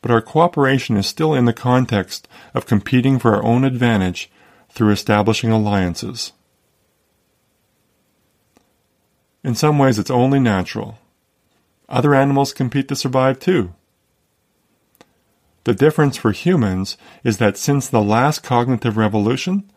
but 0.00 0.10
our 0.10 0.22
cooperation 0.22 0.96
is 0.96 1.06
still 1.06 1.34
in 1.34 1.44
the 1.44 1.52
context 1.52 2.26
of 2.54 2.66
competing 2.66 3.18
for 3.18 3.34
our 3.34 3.44
own 3.44 3.64
advantage 3.64 4.30
through 4.70 4.90
establishing 4.90 5.50
alliances. 5.50 6.32
In 9.44 9.54
some 9.54 9.78
ways, 9.78 9.98
it's 9.98 10.10
only 10.10 10.40
natural. 10.40 10.98
Other 11.88 12.14
animals 12.14 12.52
compete 12.52 12.88
to 12.88 12.96
survive 12.96 13.38
too. 13.38 13.74
The 15.64 15.74
difference 15.74 16.16
for 16.16 16.32
humans 16.32 16.96
is 17.24 17.38
that 17.38 17.56
since 17.56 17.88
the 17.88 18.02
last 18.02 18.42
cognitive 18.42 18.96
revolution, 18.96 19.70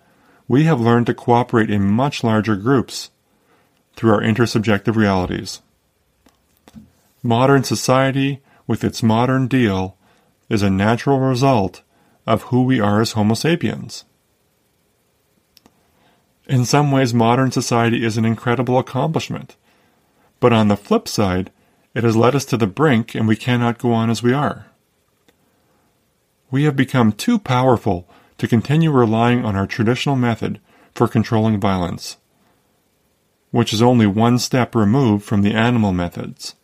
we 0.47 0.65
have 0.65 0.81
learned 0.81 1.05
to 1.07 1.13
cooperate 1.13 1.69
in 1.69 1.83
much 1.83 2.23
larger 2.23 2.55
groups 2.55 3.09
through 3.95 4.11
our 4.11 4.21
intersubjective 4.21 4.95
realities. 4.95 5.61
Modern 7.23 7.63
society, 7.63 8.41
with 8.67 8.83
its 8.83 9.03
modern 9.03 9.47
deal, 9.47 9.97
is 10.49 10.63
a 10.63 10.69
natural 10.69 11.19
result 11.19 11.81
of 12.25 12.43
who 12.43 12.63
we 12.63 12.79
are 12.79 13.01
as 13.01 13.13
Homo 13.13 13.33
sapiens. 13.33 14.05
In 16.51 16.65
some 16.65 16.91
ways, 16.91 17.13
modern 17.13 17.49
society 17.49 18.03
is 18.03 18.17
an 18.17 18.25
incredible 18.25 18.77
accomplishment. 18.77 19.55
But 20.41 20.51
on 20.51 20.67
the 20.67 20.75
flip 20.75 21.07
side, 21.07 21.49
it 21.95 22.03
has 22.03 22.17
led 22.17 22.35
us 22.35 22.43
to 22.45 22.57
the 22.57 22.67
brink 22.67 23.15
and 23.15 23.25
we 23.25 23.37
cannot 23.37 23.77
go 23.77 23.93
on 23.93 24.09
as 24.09 24.21
we 24.21 24.33
are. 24.33 24.65
We 26.51 26.65
have 26.65 26.75
become 26.75 27.13
too 27.13 27.39
powerful 27.39 28.05
to 28.37 28.49
continue 28.49 28.91
relying 28.91 29.45
on 29.45 29.55
our 29.55 29.65
traditional 29.65 30.17
method 30.17 30.59
for 30.93 31.07
controlling 31.07 31.57
violence, 31.57 32.17
which 33.51 33.71
is 33.71 33.81
only 33.81 34.05
one 34.05 34.37
step 34.37 34.75
removed 34.75 35.23
from 35.23 35.43
the 35.43 35.53
animal 35.53 35.93
methods. 35.93 36.55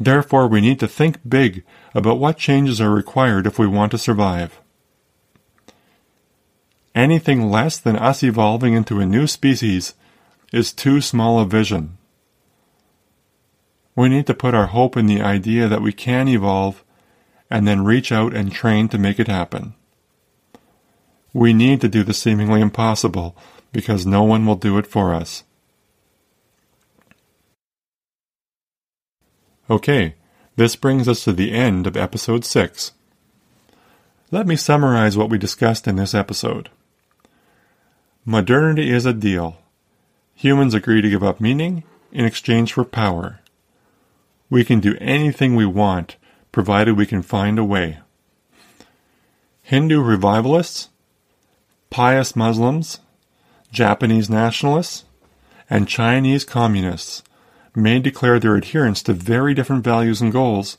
Therefore, 0.00 0.48
we 0.48 0.60
need 0.60 0.80
to 0.80 0.88
think 0.88 1.20
big 1.28 1.62
about 1.94 2.18
what 2.18 2.38
changes 2.38 2.80
are 2.80 2.90
required 2.90 3.46
if 3.46 3.56
we 3.56 3.68
want 3.68 3.92
to 3.92 3.98
survive. 3.98 4.60
Anything 6.94 7.50
less 7.50 7.78
than 7.78 7.96
us 7.96 8.22
evolving 8.22 8.74
into 8.74 9.00
a 9.00 9.06
new 9.06 9.26
species 9.26 9.94
is 10.52 10.72
too 10.72 11.00
small 11.00 11.40
a 11.40 11.44
vision. 11.44 11.98
We 13.96 14.08
need 14.08 14.26
to 14.28 14.34
put 14.34 14.54
our 14.54 14.66
hope 14.66 14.96
in 14.96 15.06
the 15.06 15.20
idea 15.20 15.66
that 15.68 15.82
we 15.82 15.92
can 15.92 16.28
evolve 16.28 16.84
and 17.50 17.66
then 17.66 17.84
reach 17.84 18.12
out 18.12 18.34
and 18.34 18.52
train 18.52 18.88
to 18.88 18.98
make 18.98 19.18
it 19.18 19.28
happen. 19.28 19.74
We 21.32 21.52
need 21.52 21.80
to 21.80 21.88
do 21.88 22.04
the 22.04 22.14
seemingly 22.14 22.60
impossible 22.60 23.36
because 23.72 24.06
no 24.06 24.22
one 24.22 24.46
will 24.46 24.54
do 24.54 24.78
it 24.78 24.86
for 24.86 25.12
us. 25.12 25.42
Okay, 29.68 30.14
this 30.56 30.76
brings 30.76 31.08
us 31.08 31.24
to 31.24 31.32
the 31.32 31.52
end 31.52 31.86
of 31.86 31.96
episode 31.96 32.44
6. 32.44 32.92
Let 34.30 34.46
me 34.46 34.56
summarize 34.56 35.16
what 35.16 35.30
we 35.30 35.38
discussed 35.38 35.88
in 35.88 35.96
this 35.96 36.14
episode. 36.14 36.70
Modernity 38.26 38.90
is 38.90 39.04
a 39.04 39.12
deal. 39.12 39.58
Humans 40.34 40.72
agree 40.72 41.02
to 41.02 41.10
give 41.10 41.22
up 41.22 41.42
meaning 41.42 41.84
in 42.10 42.24
exchange 42.24 42.72
for 42.72 42.84
power. 42.84 43.40
We 44.48 44.64
can 44.64 44.80
do 44.80 44.96
anything 44.98 45.54
we 45.54 45.66
want, 45.66 46.16
provided 46.50 46.96
we 46.96 47.04
can 47.04 47.20
find 47.20 47.58
a 47.58 47.64
way. 47.64 47.98
Hindu 49.60 50.00
revivalists, 50.00 50.88
pious 51.90 52.34
Muslims, 52.34 53.00
Japanese 53.70 54.30
nationalists, 54.30 55.04
and 55.68 55.86
Chinese 55.86 56.46
communists 56.46 57.22
may 57.74 57.98
declare 57.98 58.40
their 58.40 58.56
adherence 58.56 59.02
to 59.02 59.12
very 59.12 59.52
different 59.52 59.84
values 59.84 60.22
and 60.22 60.32
goals, 60.32 60.78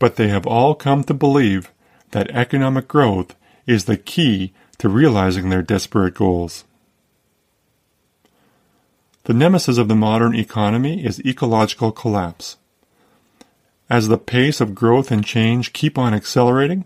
but 0.00 0.16
they 0.16 0.28
have 0.28 0.46
all 0.48 0.74
come 0.74 1.04
to 1.04 1.14
believe 1.14 1.70
that 2.10 2.30
economic 2.30 2.88
growth 2.88 3.36
is 3.66 3.84
the 3.84 3.96
key 3.96 4.52
to 4.78 4.88
realizing 4.88 5.48
their 5.48 5.62
desperate 5.62 6.14
goals. 6.14 6.64
The 9.24 9.34
nemesis 9.34 9.76
of 9.76 9.88
the 9.88 9.96
modern 9.96 10.34
economy 10.34 11.04
is 11.04 11.20
ecological 11.20 11.92
collapse. 11.92 12.56
As 13.90 14.08
the 14.08 14.18
pace 14.18 14.60
of 14.60 14.74
growth 14.74 15.10
and 15.10 15.24
change 15.24 15.72
keep 15.72 15.98
on 15.98 16.14
accelerating, 16.14 16.84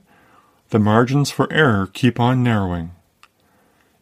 the 0.70 0.78
margins 0.78 1.30
for 1.30 1.52
error 1.52 1.88
keep 1.92 2.18
on 2.18 2.42
narrowing. 2.42 2.92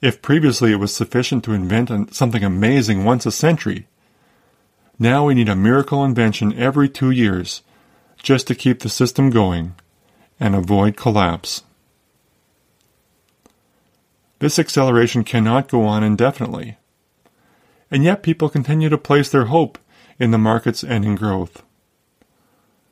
If 0.00 0.22
previously 0.22 0.72
it 0.72 0.76
was 0.76 0.94
sufficient 0.94 1.44
to 1.44 1.52
invent 1.52 2.14
something 2.14 2.44
amazing 2.44 3.04
once 3.04 3.26
a 3.26 3.32
century, 3.32 3.86
now 4.98 5.26
we 5.26 5.34
need 5.34 5.48
a 5.48 5.56
miracle 5.56 6.04
invention 6.04 6.56
every 6.58 6.88
two 6.88 7.10
years 7.10 7.62
just 8.22 8.46
to 8.46 8.54
keep 8.54 8.80
the 8.80 8.88
system 8.88 9.30
going 9.30 9.74
and 10.38 10.54
avoid 10.54 10.96
collapse. 10.96 11.62
This 14.40 14.58
acceleration 14.58 15.22
cannot 15.22 15.68
go 15.68 15.84
on 15.84 16.02
indefinitely. 16.02 16.78
And 17.90 18.02
yet 18.02 18.22
people 18.22 18.48
continue 18.48 18.88
to 18.88 18.98
place 18.98 19.30
their 19.30 19.46
hope 19.46 19.78
in 20.18 20.30
the 20.30 20.38
markets 20.38 20.82
and 20.82 21.04
in 21.04 21.14
growth. 21.14 21.62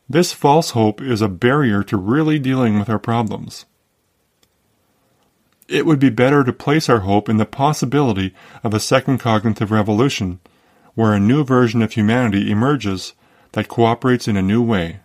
This 0.08 0.32
false 0.32 0.70
hope 0.70 1.00
is 1.00 1.20
a 1.20 1.28
barrier 1.28 1.82
to 1.84 1.96
really 1.96 2.38
dealing 2.38 2.78
with 2.78 2.88
our 2.88 2.98
problems. 2.98 3.64
It 5.68 5.86
would 5.86 5.98
be 5.98 6.10
better 6.10 6.44
to 6.44 6.52
place 6.52 6.88
our 6.88 7.00
hope 7.00 7.28
in 7.28 7.38
the 7.38 7.46
possibility 7.46 8.34
of 8.62 8.72
a 8.72 8.80
second 8.80 9.18
cognitive 9.18 9.70
revolution, 9.70 10.40
where 10.94 11.12
a 11.12 11.20
new 11.20 11.44
version 11.44 11.82
of 11.82 11.92
humanity 11.92 12.50
emerges 12.50 13.14
that 13.52 13.68
cooperates 13.68 14.28
in 14.28 14.36
a 14.36 14.42
new 14.42 14.62
way. 14.62 15.00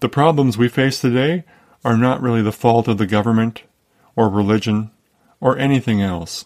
The 0.00 0.08
problems 0.08 0.56
we 0.56 0.68
face 0.68 1.00
today 1.00 1.44
are 1.84 1.96
not 1.96 2.22
really 2.22 2.42
the 2.42 2.52
fault 2.52 2.88
of 2.88 2.98
the 2.98 3.06
government 3.06 3.62
or 4.16 4.28
religion, 4.28 4.90
or 5.40 5.58
anything 5.58 6.00
else. 6.00 6.44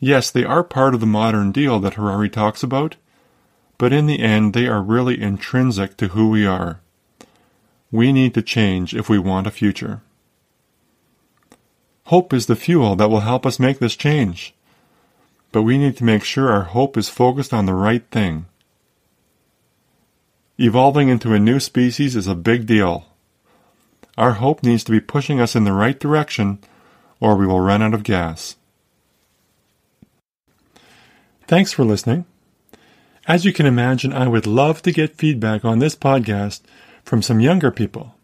Yes, 0.00 0.30
they 0.30 0.44
are 0.44 0.62
part 0.62 0.94
of 0.94 1.00
the 1.00 1.06
modern 1.06 1.50
deal 1.52 1.80
that 1.80 1.94
Harari 1.94 2.28
talks 2.28 2.62
about, 2.62 2.96
but 3.78 3.92
in 3.92 4.06
the 4.06 4.20
end 4.20 4.54
they 4.54 4.66
are 4.66 4.82
really 4.82 5.20
intrinsic 5.20 5.96
to 5.96 6.08
who 6.08 6.28
we 6.28 6.46
are. 6.46 6.80
We 7.90 8.12
need 8.12 8.34
to 8.34 8.42
change 8.42 8.94
if 8.94 9.08
we 9.08 9.18
want 9.18 9.46
a 9.46 9.50
future. 9.50 10.02
Hope 12.04 12.32
is 12.32 12.46
the 12.46 12.56
fuel 12.56 12.96
that 12.96 13.10
will 13.10 13.20
help 13.20 13.44
us 13.44 13.58
make 13.58 13.80
this 13.80 13.96
change. 13.96 14.54
But 15.52 15.62
we 15.62 15.76
need 15.76 15.96
to 15.98 16.04
make 16.04 16.24
sure 16.24 16.50
our 16.50 16.64
hope 16.64 16.96
is 16.96 17.08
focused 17.08 17.52
on 17.52 17.66
the 17.66 17.74
right 17.74 18.04
thing. 18.10 18.46
Evolving 20.58 21.08
into 21.08 21.34
a 21.34 21.38
new 21.38 21.60
species 21.60 22.16
is 22.16 22.26
a 22.26 22.34
big 22.34 22.66
deal. 22.66 23.07
Our 24.18 24.32
hope 24.32 24.64
needs 24.64 24.82
to 24.82 24.90
be 24.90 24.98
pushing 24.98 25.40
us 25.40 25.54
in 25.54 25.62
the 25.62 25.72
right 25.72 25.96
direction, 25.96 26.58
or 27.20 27.36
we 27.36 27.46
will 27.46 27.60
run 27.60 27.82
out 27.82 27.94
of 27.94 28.02
gas. 28.02 28.56
Thanks 31.46 31.72
for 31.72 31.84
listening. 31.84 32.24
As 33.28 33.44
you 33.44 33.52
can 33.52 33.64
imagine, 33.64 34.12
I 34.12 34.26
would 34.26 34.44
love 34.44 34.82
to 34.82 34.90
get 34.90 35.14
feedback 35.14 35.64
on 35.64 35.78
this 35.78 35.94
podcast 35.94 36.62
from 37.04 37.22
some 37.22 37.38
younger 37.38 37.70
people. 37.70 38.16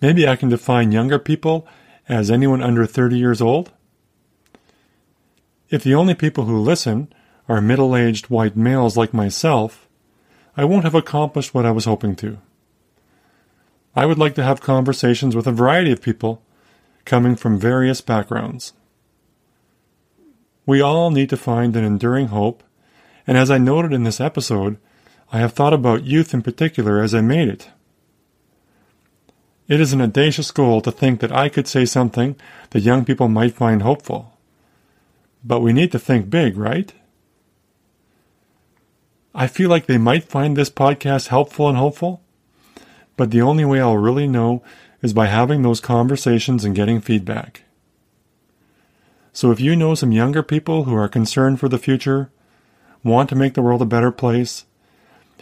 Maybe 0.00 0.26
I 0.26 0.34
can 0.34 0.48
define 0.48 0.90
younger 0.90 1.20
people 1.20 1.64
as 2.08 2.28
anyone 2.28 2.60
under 2.60 2.84
30 2.84 3.16
years 3.16 3.40
old. 3.40 3.70
If 5.70 5.84
the 5.84 5.94
only 5.94 6.16
people 6.16 6.46
who 6.46 6.58
listen 6.58 7.12
are 7.48 7.60
middle 7.60 7.94
aged 7.94 8.30
white 8.30 8.56
males 8.56 8.96
like 8.96 9.14
myself, 9.14 9.88
I 10.56 10.64
won't 10.64 10.82
have 10.82 10.96
accomplished 10.96 11.54
what 11.54 11.66
I 11.66 11.70
was 11.70 11.84
hoping 11.84 12.16
to. 12.16 12.38
I 13.94 14.06
would 14.06 14.18
like 14.18 14.34
to 14.36 14.44
have 14.44 14.60
conversations 14.60 15.36
with 15.36 15.46
a 15.46 15.52
variety 15.52 15.92
of 15.92 16.00
people 16.00 16.42
coming 17.04 17.36
from 17.36 17.58
various 17.58 18.00
backgrounds. 18.00 18.72
We 20.64 20.80
all 20.80 21.10
need 21.10 21.28
to 21.30 21.36
find 21.36 21.76
an 21.76 21.84
enduring 21.84 22.28
hope, 22.28 22.62
and 23.26 23.36
as 23.36 23.50
I 23.50 23.58
noted 23.58 23.92
in 23.92 24.04
this 24.04 24.20
episode, 24.20 24.78
I 25.32 25.38
have 25.38 25.52
thought 25.52 25.72
about 25.72 26.04
youth 26.04 26.32
in 26.32 26.42
particular 26.42 27.00
as 27.02 27.14
I 27.14 27.20
made 27.20 27.48
it. 27.48 27.70
It 29.68 29.80
is 29.80 29.92
an 29.92 30.00
audacious 30.00 30.50
goal 30.50 30.80
to 30.82 30.92
think 30.92 31.20
that 31.20 31.32
I 31.32 31.48
could 31.48 31.66
say 31.66 31.84
something 31.84 32.36
that 32.70 32.80
young 32.80 33.04
people 33.04 33.28
might 33.28 33.54
find 33.54 33.82
hopeful. 33.82 34.38
But 35.44 35.60
we 35.60 35.72
need 35.72 35.92
to 35.92 35.98
think 35.98 36.30
big, 36.30 36.56
right? 36.56 36.92
I 39.34 39.46
feel 39.46 39.70
like 39.70 39.86
they 39.86 39.98
might 39.98 40.24
find 40.24 40.56
this 40.56 40.70
podcast 40.70 41.28
helpful 41.28 41.68
and 41.68 41.78
hopeful, 41.78 42.22
but 43.16 43.30
the 43.30 43.42
only 43.42 43.64
way 43.64 43.80
I'll 43.80 43.96
really 43.96 44.26
know 44.26 44.62
is 45.02 45.12
by 45.12 45.26
having 45.26 45.62
those 45.62 45.80
conversations 45.80 46.64
and 46.64 46.74
getting 46.74 47.00
feedback. 47.00 47.62
So 49.32 49.50
if 49.50 49.60
you 49.60 49.74
know 49.74 49.94
some 49.94 50.12
younger 50.12 50.42
people 50.42 50.84
who 50.84 50.94
are 50.94 51.08
concerned 51.08 51.58
for 51.58 51.68
the 51.68 51.78
future, 51.78 52.30
want 53.02 53.28
to 53.30 53.34
make 53.34 53.54
the 53.54 53.62
world 53.62 53.82
a 53.82 53.86
better 53.86 54.12
place, 54.12 54.64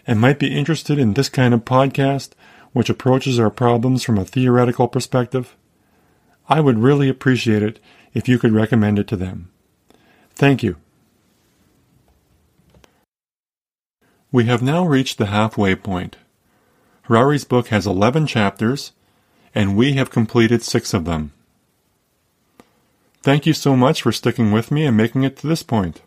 and 0.06 0.20
might 0.20 0.38
be 0.38 0.56
interested 0.56 0.98
in 0.98 1.14
this 1.14 1.28
kind 1.28 1.52
of 1.52 1.64
podcast 1.64 2.30
which 2.72 2.88
approaches 2.88 3.38
our 3.38 3.50
problems 3.50 4.04
from 4.04 4.18
a 4.18 4.24
theoretical 4.24 4.88
perspective, 4.88 5.56
I 6.48 6.60
would 6.60 6.78
really 6.78 7.08
appreciate 7.08 7.62
it 7.62 7.80
if 8.14 8.28
you 8.28 8.38
could 8.38 8.52
recommend 8.52 8.98
it 8.98 9.08
to 9.08 9.16
them. 9.16 9.50
Thank 10.34 10.62
you. 10.62 10.76
We 14.32 14.44
have 14.44 14.62
now 14.62 14.84
reached 14.84 15.18
the 15.18 15.26
halfway 15.26 15.74
point. 15.74 16.16
Harari's 17.10 17.42
book 17.42 17.68
has 17.68 17.88
11 17.88 18.28
chapters, 18.28 18.92
and 19.52 19.76
we 19.76 19.94
have 19.94 20.12
completed 20.12 20.62
six 20.62 20.94
of 20.94 21.06
them. 21.06 21.32
Thank 23.20 23.46
you 23.46 23.52
so 23.52 23.74
much 23.74 24.02
for 24.02 24.12
sticking 24.12 24.52
with 24.52 24.70
me 24.70 24.86
and 24.86 24.96
making 24.96 25.24
it 25.24 25.36
to 25.38 25.48
this 25.48 25.64
point. 25.64 26.02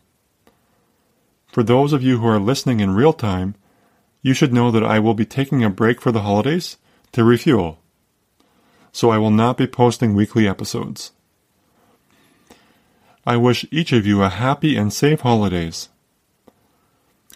For 1.51 1.61
those 1.61 1.91
of 1.91 2.03
you 2.03 2.19
who 2.19 2.27
are 2.27 2.39
listening 2.39 2.79
in 2.79 2.95
real 2.95 3.11
time, 3.11 3.55
you 4.21 4.33
should 4.33 4.53
know 4.53 4.71
that 4.71 4.85
I 4.85 4.99
will 4.99 5.13
be 5.13 5.25
taking 5.25 5.61
a 5.61 5.69
break 5.69 5.99
for 5.99 6.13
the 6.13 6.21
holidays 6.21 6.77
to 7.11 7.25
refuel. 7.25 7.79
So 8.93 9.09
I 9.09 9.17
will 9.17 9.29
not 9.29 9.57
be 9.57 9.67
posting 9.67 10.15
weekly 10.15 10.47
episodes. 10.47 11.11
I 13.25 13.35
wish 13.35 13.65
each 13.71 13.91
of 13.91 14.07
you 14.07 14.23
a 14.23 14.29
happy 14.29 14.77
and 14.77 14.93
safe 14.93 15.19
holidays. 15.19 15.89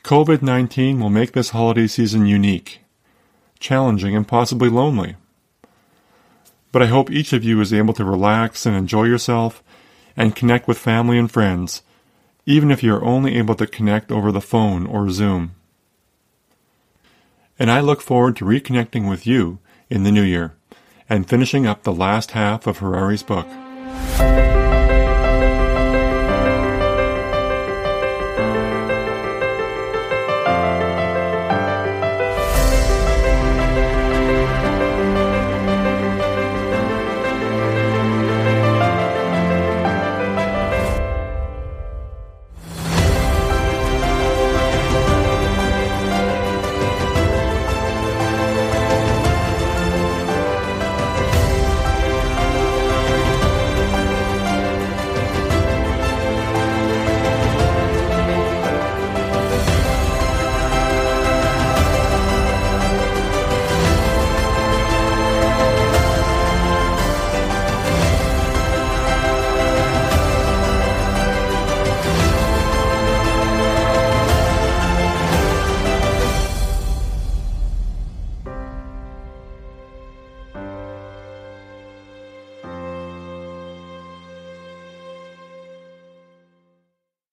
COVID 0.03 0.41
19 0.41 1.01
will 1.01 1.09
make 1.09 1.33
this 1.33 1.49
holiday 1.49 1.87
season 1.87 2.27
unique, 2.27 2.79
challenging, 3.59 4.15
and 4.15 4.27
possibly 4.27 4.69
lonely. 4.69 5.15
But 6.71 6.81
I 6.81 6.87
hope 6.87 7.09
each 7.09 7.33
of 7.33 7.43
you 7.43 7.59
is 7.61 7.73
able 7.73 7.93
to 7.95 8.05
relax 8.05 8.65
and 8.65 8.75
enjoy 8.75 9.05
yourself 9.05 9.63
and 10.15 10.35
connect 10.35 10.67
with 10.67 10.77
family 10.77 11.17
and 11.17 11.31
friends, 11.31 11.81
even 12.45 12.71
if 12.71 12.83
you're 12.83 13.05
only 13.05 13.35
able 13.37 13.55
to 13.55 13.67
connect 13.67 14.11
over 14.11 14.31
the 14.31 14.41
phone 14.41 14.85
or 14.85 15.09
Zoom. 15.09 15.55
And 17.59 17.71
I 17.71 17.79
look 17.79 18.01
forward 18.01 18.35
to 18.37 18.45
reconnecting 18.45 19.09
with 19.09 19.25
you 19.25 19.59
in 19.89 20.03
the 20.03 20.11
new 20.11 20.23
year 20.23 20.53
and 21.09 21.27
finishing 21.27 21.65
up 21.65 21.83
the 21.83 21.93
last 21.93 22.31
half 22.31 22.67
of 22.67 22.79
Harari's 22.79 23.23
book. 23.23 23.47